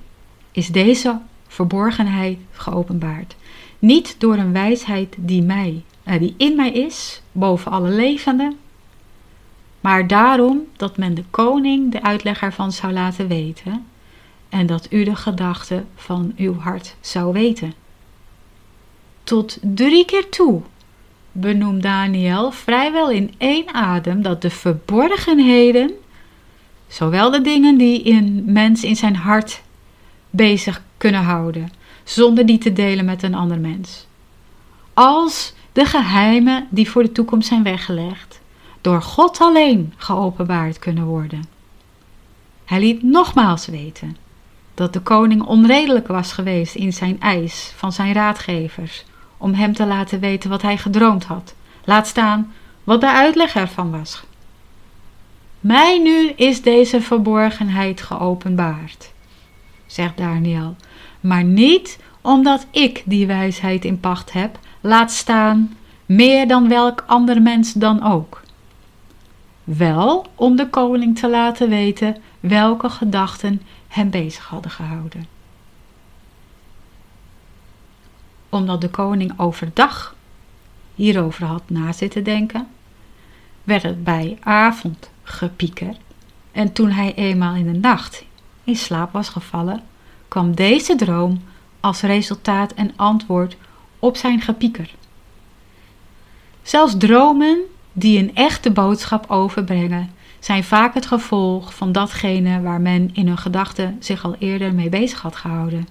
is 0.51 0.67
deze 0.67 1.19
verborgenheid 1.47 2.37
geopenbaard. 2.51 3.35
Niet 3.79 4.15
door 4.19 4.35
een 4.35 4.53
wijsheid 4.53 5.15
die, 5.19 5.41
mij, 5.41 5.83
uh, 6.05 6.19
die 6.19 6.33
in 6.37 6.55
mij 6.55 6.71
is, 6.71 7.21
boven 7.31 7.71
alle 7.71 7.89
levenden, 7.89 8.57
maar 9.81 10.07
daarom 10.07 10.67
dat 10.77 10.97
men 10.97 11.13
de 11.13 11.23
koning 11.29 11.91
de 11.91 12.03
uitleg 12.03 12.41
ervan 12.41 12.71
zou 12.71 12.93
laten 12.93 13.27
weten 13.27 13.85
en 14.49 14.65
dat 14.65 14.87
u 14.89 15.03
de 15.03 15.15
gedachten 15.15 15.87
van 15.95 16.33
uw 16.37 16.55
hart 16.59 16.95
zou 16.99 17.33
weten. 17.33 17.73
Tot 19.23 19.57
drie 19.61 20.05
keer 20.05 20.29
toe 20.29 20.61
benoemt 21.31 21.83
Daniel 21.83 22.51
vrijwel 22.51 23.09
in 23.09 23.33
één 23.37 23.73
adem 23.73 24.21
dat 24.21 24.41
de 24.41 24.49
verborgenheden, 24.49 25.91
zowel 26.87 27.31
de 27.31 27.41
dingen 27.41 27.77
die 27.77 28.11
een 28.11 28.43
mens 28.45 28.83
in 28.83 28.95
zijn 28.95 29.15
hart 29.15 29.61
bezig 30.29 30.83
kunnen 30.97 31.23
houden, 31.23 31.71
zonder 32.03 32.45
die 32.45 32.57
te 32.57 32.73
delen 32.73 33.05
met 33.05 33.23
een 33.23 33.35
ander 33.35 33.59
mens. 33.59 34.07
Als 34.93 35.53
de 35.71 35.85
geheimen 35.85 36.67
die 36.69 36.89
voor 36.89 37.03
de 37.03 37.11
toekomst 37.11 37.47
zijn 37.47 37.63
weggelegd, 37.63 38.40
door 38.81 39.01
God 39.01 39.39
alleen 39.39 39.93
geopenbaard 39.97 40.79
kunnen 40.79 41.05
worden. 41.05 41.43
Hij 42.65 42.79
liet 42.79 43.03
nogmaals 43.03 43.65
weten 43.65 44.17
dat 44.73 44.93
de 44.93 44.99
koning 44.99 45.43
onredelijk 45.43 46.07
was 46.07 46.33
geweest 46.33 46.75
in 46.75 46.93
zijn 46.93 47.19
eis 47.19 47.73
van 47.75 47.91
zijn 47.91 48.13
raadgevers 48.13 49.05
om 49.37 49.53
hem 49.53 49.73
te 49.73 49.85
laten 49.85 50.19
weten 50.19 50.49
wat 50.49 50.61
hij 50.61 50.77
gedroomd 50.77 51.23
had. 51.23 51.53
Laat 51.83 52.07
staan 52.07 52.53
wat 52.83 53.01
de 53.01 53.11
uitleg 53.11 53.55
ervan 53.55 53.91
was. 53.91 54.23
Mij 55.59 55.99
nu 55.99 56.29
is 56.29 56.61
deze 56.61 57.01
verborgenheid 57.01 58.01
geopenbaard, 58.01 59.11
zegt 59.85 60.17
Daniel, 60.17 60.75
maar 61.19 61.43
niet 61.43 61.99
omdat 62.21 62.65
ik 62.71 63.03
die 63.05 63.27
wijsheid 63.27 63.85
in 63.85 63.99
pacht 63.99 64.33
heb, 64.33 64.59
laat 64.81 65.11
staan 65.11 65.77
meer 66.05 66.47
dan 66.47 66.67
welk 66.67 67.03
ander 67.07 67.41
mens 67.41 67.73
dan 67.73 68.03
ook. 68.03 68.40
Wel 69.63 70.25
om 70.35 70.55
de 70.55 70.69
koning 70.69 71.19
te 71.19 71.29
laten 71.29 71.69
weten 71.69 72.17
welke 72.39 72.89
gedachten 72.89 73.61
hem 73.87 74.09
bezig 74.09 74.45
hadden 74.45 74.71
gehouden. 74.71 75.27
Omdat 78.49 78.81
de 78.81 78.89
koning 78.89 79.39
overdag 79.39 80.15
hierover 80.95 81.45
had 81.45 81.69
na 81.69 81.91
zitten 81.91 82.23
denken, 82.23 82.67
werd 83.63 83.83
het 83.83 84.03
bij 84.03 84.37
avond 84.39 85.09
gepieker. 85.23 85.95
En 86.51 86.73
toen 86.73 86.91
hij 86.91 87.15
eenmaal 87.15 87.55
in 87.55 87.73
de 87.73 87.79
nacht 87.79 88.25
in 88.63 88.75
slaap 88.75 89.11
was 89.11 89.29
gevallen, 89.29 89.83
kwam 90.27 90.55
deze 90.55 90.95
droom 90.95 91.43
als 91.79 92.01
resultaat 92.01 92.73
en 92.73 92.93
antwoord 92.95 93.57
op 93.99 94.17
zijn 94.17 94.41
gepieker. 94.41 94.95
Zelfs 96.61 96.97
dromen 96.97 97.59
die 97.93 98.19
een 98.19 98.35
echte 98.35 98.71
boodschap 98.71 99.29
overbrengen, 99.29 100.09
zijn 100.39 100.63
vaak 100.63 100.93
het 100.93 101.05
gevolg 101.05 101.73
van 101.73 101.91
datgene 101.91 102.61
waar 102.61 102.81
men 102.81 103.09
in 103.13 103.27
hun 103.27 103.37
gedachten 103.37 103.97
zich 103.99 104.23
al 104.23 104.35
eerder 104.39 104.73
mee 104.73 104.89
bezig 104.89 105.21
had 105.21 105.35
gehouden. 105.35 105.87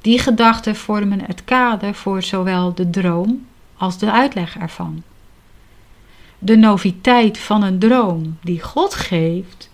Die 0.00 0.18
gedachten 0.18 0.76
vormen 0.76 1.20
het 1.20 1.44
kader 1.44 1.94
voor 1.94 2.22
zowel 2.22 2.74
de 2.74 2.90
droom 2.90 3.46
als 3.76 3.98
de 3.98 4.12
uitleg 4.12 4.58
ervan. 4.58 5.02
De 6.38 6.56
noviteit 6.56 7.38
van 7.38 7.62
een 7.62 7.78
droom 7.78 8.38
die 8.42 8.60
God 8.60 8.94
geeft, 8.94 9.70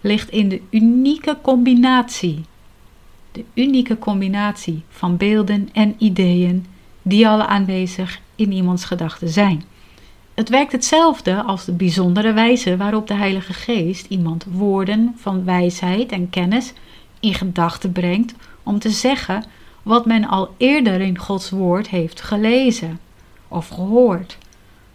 ligt 0.00 0.30
in 0.30 0.48
de 0.48 0.60
unieke 0.70 1.38
combinatie. 1.42 2.44
De 3.32 3.44
unieke 3.54 3.98
combinatie 3.98 4.82
van 4.88 5.16
beelden 5.16 5.68
en 5.72 5.94
ideeën 5.98 6.66
die 7.02 7.28
al 7.28 7.42
aanwezig 7.42 8.20
in 8.34 8.52
iemands 8.52 8.84
gedachten 8.84 9.28
zijn. 9.28 9.62
Het 10.34 10.48
werkt 10.48 10.72
hetzelfde 10.72 11.42
als 11.42 11.64
de 11.64 11.72
bijzondere 11.72 12.32
wijze 12.32 12.76
waarop 12.76 13.06
de 13.06 13.14
Heilige 13.14 13.52
Geest 13.52 14.06
iemand 14.08 14.44
woorden 14.50 15.14
van 15.16 15.44
wijsheid 15.44 16.12
en 16.12 16.30
kennis 16.30 16.72
in 17.20 17.34
gedachten 17.34 17.92
brengt 17.92 18.34
om 18.62 18.78
te 18.78 18.90
zeggen 18.90 19.44
wat 19.82 20.06
men 20.06 20.28
al 20.28 20.54
eerder 20.56 21.00
in 21.00 21.18
Gods 21.18 21.50
woord 21.50 21.88
heeft 21.88 22.20
gelezen 22.20 23.00
of 23.48 23.68
gehoord, 23.68 24.38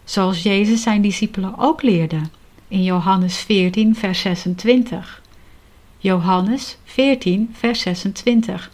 zoals 0.04 0.42
Jezus 0.42 0.82
zijn 0.82 1.02
discipelen 1.02 1.58
ook 1.58 1.82
leerde 1.82 2.20
in 2.68 2.82
Johannes 2.82 3.38
14, 3.38 3.94
vers 3.96 4.20
26. 4.20 5.22
Johannes 5.98 6.76
14, 6.84 7.50
vers 7.52 7.80
26. 7.80 8.70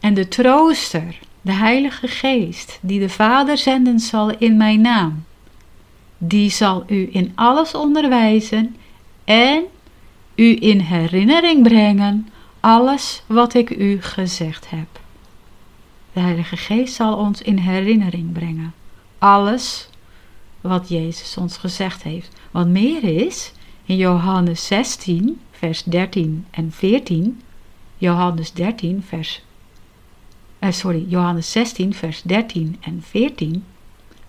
En 0.00 0.14
de 0.14 0.28
trooster, 0.28 1.18
de 1.40 1.52
Heilige 1.52 2.08
Geest, 2.08 2.78
die 2.82 3.00
de 3.00 3.08
Vader 3.08 3.58
zenden 3.58 3.98
zal 3.98 4.30
in 4.38 4.56
mijn 4.56 4.80
naam, 4.80 5.24
die 6.22 6.50
zal 6.50 6.84
u 6.86 7.08
in 7.12 7.32
alles 7.34 7.74
onderwijzen 7.74 8.76
en 9.24 9.62
u 10.34 10.56
in 10.60 10.80
herinnering 10.80 11.62
brengen 11.62 12.28
alles 12.60 13.22
wat 13.26 13.54
ik 13.54 13.70
u 13.70 14.02
gezegd 14.02 14.70
heb. 14.70 15.00
De 16.12 16.20
Heilige 16.20 16.56
Geest 16.56 16.94
zal 16.94 17.16
ons 17.16 17.42
in 17.42 17.56
herinnering 17.56 18.32
brengen. 18.32 18.74
Alles 19.18 19.88
wat 20.60 20.88
Jezus 20.88 21.36
ons 21.36 21.56
gezegd 21.56 22.02
heeft. 22.02 22.36
Wat 22.50 22.66
meer 22.66 23.04
is, 23.04 23.52
in 23.84 23.96
Johannes 23.96 24.66
16, 24.66 25.40
vers 25.50 25.82
13 25.82 26.46
en 26.50 26.72
14, 26.72 27.40
Johannes 27.98 28.52
13, 28.52 29.02
vers, 29.06 29.42
eh, 30.58 30.72
sorry, 30.72 31.04
Johannes 31.08 31.50
16, 31.52 31.94
vers 31.94 32.22
13 32.22 32.76
en 32.80 33.02
14 33.06 33.64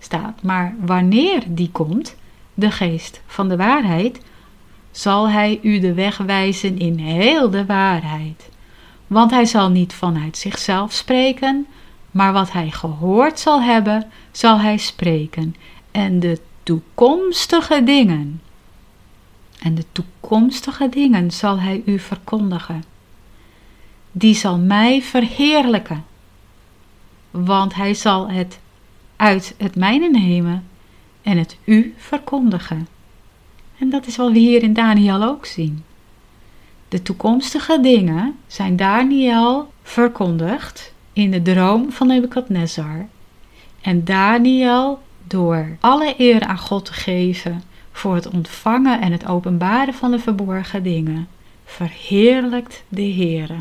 staat, 0.03 0.41
maar 0.43 0.75
wanneer 0.79 1.43
die 1.47 1.69
komt, 1.71 2.15
de 2.53 2.71
geest 2.71 3.21
van 3.25 3.49
de 3.49 3.57
waarheid, 3.57 4.21
zal 4.91 5.29
hij 5.29 5.59
u 5.61 5.79
de 5.79 5.93
weg 5.93 6.17
wijzen 6.17 6.79
in 6.79 6.97
heel 6.97 7.49
de 7.49 7.65
waarheid. 7.65 8.49
Want 9.07 9.31
hij 9.31 9.45
zal 9.45 9.69
niet 9.69 9.93
vanuit 9.93 10.37
zichzelf 10.37 10.91
spreken, 10.91 11.67
maar 12.11 12.33
wat 12.33 12.51
hij 12.51 12.71
gehoord 12.71 13.39
zal 13.39 13.61
hebben, 13.61 14.11
zal 14.31 14.59
hij 14.59 14.77
spreken. 14.77 15.55
En 15.91 16.19
de 16.19 16.39
toekomstige 16.63 17.83
dingen, 17.83 18.41
en 19.59 19.75
de 19.75 19.85
toekomstige 19.91 20.89
dingen 20.89 21.31
zal 21.31 21.59
hij 21.59 21.81
u 21.85 21.99
verkondigen. 21.99 22.83
Die 24.11 24.35
zal 24.35 24.57
mij 24.57 25.01
verheerlijken, 25.01 26.05
want 27.31 27.75
hij 27.75 27.93
zal 27.93 28.29
het 28.29 28.59
uit 29.21 29.55
het 29.57 29.75
mijne 29.75 30.10
nemen 30.10 30.63
en 31.21 31.38
het 31.38 31.57
u 31.63 31.93
verkondigen. 31.97 32.88
En 33.77 33.89
dat 33.89 34.07
is 34.07 34.15
wat 34.15 34.31
we 34.31 34.39
hier 34.39 34.63
in 34.63 34.73
Daniel 34.73 35.23
ook 35.23 35.45
zien. 35.45 35.84
De 36.88 37.01
toekomstige 37.01 37.79
dingen 37.81 38.36
zijn 38.47 38.75
Daniel 38.75 39.71
verkondigd 39.84 40.93
in 41.13 41.31
de 41.31 41.41
droom 41.41 41.91
van 41.91 42.07
Nebukadnezar. 42.07 43.07
En 43.81 44.03
Daniel, 44.03 45.01
door 45.27 45.77
alle 45.79 46.13
eer 46.17 46.41
aan 46.41 46.60
God 46.60 46.86
te 46.86 46.93
geven 46.93 47.63
voor 47.91 48.15
het 48.15 48.27
ontvangen 48.27 49.01
en 49.01 49.12
het 49.12 49.27
openbaren 49.27 49.93
van 49.93 50.12
de 50.12 50.19
verborgen 50.19 50.84
dingen, 50.84 51.27
verheerlijkt 51.65 52.84
de 52.88 53.13
Heere. 53.13 53.57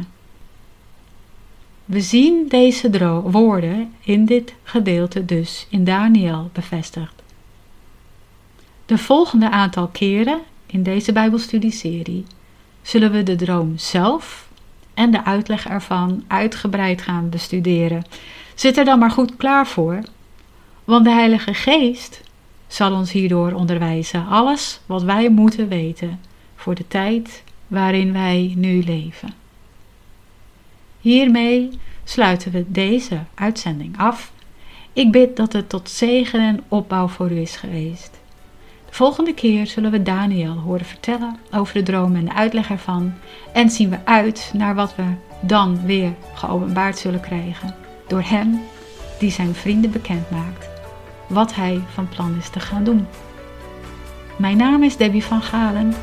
We 1.90 2.00
zien 2.00 2.48
deze 2.48 3.22
woorden 3.30 3.94
in 4.00 4.24
dit 4.24 4.54
gedeelte 4.62 5.24
dus 5.24 5.66
in 5.70 5.84
Daniel 5.84 6.50
bevestigd. 6.52 7.22
De 8.86 8.98
volgende 8.98 9.50
aantal 9.50 9.88
keren 9.88 10.40
in 10.66 10.82
deze 10.82 11.12
Bijbelstudieserie 11.12 12.24
zullen 12.82 13.12
we 13.12 13.22
de 13.22 13.36
droom 13.36 13.78
zelf 13.78 14.48
en 14.94 15.10
de 15.10 15.24
uitleg 15.24 15.68
ervan 15.68 16.24
uitgebreid 16.26 17.02
gaan 17.02 17.28
bestuderen. 17.28 18.04
Zit 18.54 18.76
er 18.76 18.84
dan 18.84 18.98
maar 18.98 19.10
goed 19.10 19.36
klaar 19.36 19.66
voor, 19.66 19.98
want 20.84 21.04
de 21.04 21.12
Heilige 21.12 21.54
Geest 21.54 22.20
zal 22.66 22.92
ons 22.92 23.12
hierdoor 23.12 23.52
onderwijzen 23.52 24.26
alles 24.26 24.80
wat 24.86 25.02
wij 25.02 25.30
moeten 25.30 25.68
weten 25.68 26.20
voor 26.56 26.74
de 26.74 26.88
tijd 26.88 27.42
waarin 27.66 28.12
wij 28.12 28.52
nu 28.56 28.82
leven. 28.84 29.39
Hiermee 31.00 31.70
sluiten 32.04 32.52
we 32.52 32.64
deze 32.68 33.18
uitzending 33.34 33.98
af. 33.98 34.32
Ik 34.92 35.12
bid 35.12 35.36
dat 35.36 35.52
het 35.52 35.68
tot 35.68 35.90
zegen 35.90 36.40
en 36.40 36.60
opbouw 36.68 37.08
voor 37.08 37.30
u 37.30 37.40
is 37.40 37.56
geweest. 37.56 38.20
De 38.88 38.96
volgende 38.96 39.34
keer 39.34 39.66
zullen 39.66 39.90
we 39.90 40.02
Daniel 40.02 40.54
horen 40.54 40.86
vertellen 40.86 41.36
over 41.52 41.74
de 41.74 41.82
droom 41.82 42.16
en 42.16 42.24
de 42.24 42.34
uitleg 42.34 42.70
ervan 42.70 43.12
en 43.52 43.70
zien 43.70 43.90
we 43.90 43.98
uit 44.04 44.50
naar 44.54 44.74
wat 44.74 44.94
we 44.96 45.04
dan 45.40 45.80
weer 45.84 46.14
geopenbaard 46.34 46.98
zullen 46.98 47.20
krijgen 47.20 47.74
door 48.06 48.22
hem 48.22 48.60
die 49.18 49.30
zijn 49.30 49.54
vrienden 49.54 49.90
bekend 49.90 50.30
maakt 50.30 50.68
wat 51.30 51.54
hij 51.54 51.80
van 51.92 52.08
plan 52.08 52.36
is 52.38 52.48
te 52.48 52.60
gaan 52.60 52.84
doen. 52.84 53.06
Mijn 54.36 54.56
naam 54.56 54.82
is 54.82 54.96
Debbie 54.96 55.24
van 55.24 55.42
Galen. 55.42 55.94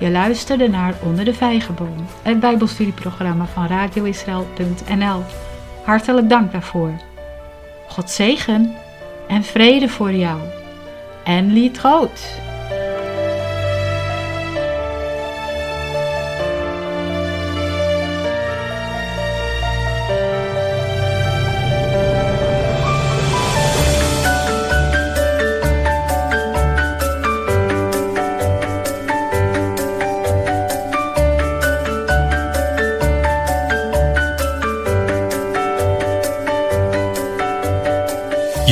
Je 0.00 0.10
luisterde 0.10 0.68
naar 0.68 0.94
Onder 1.04 1.24
de 1.24 1.34
Vijgenboom, 1.34 2.06
het 2.22 2.40
Bijbelstudieprogramma 2.40 3.46
van 3.46 3.66
radioisrael.nl. 3.66 5.22
Hartelijk 5.84 6.28
dank 6.28 6.52
daarvoor. 6.52 6.92
God 7.88 8.10
zegen 8.10 8.74
en 9.28 9.44
vrede 9.44 9.88
voor 9.88 10.12
jou. 10.12 10.40
En 11.24 11.52
lied 11.52 11.78
groot. 11.78 12.40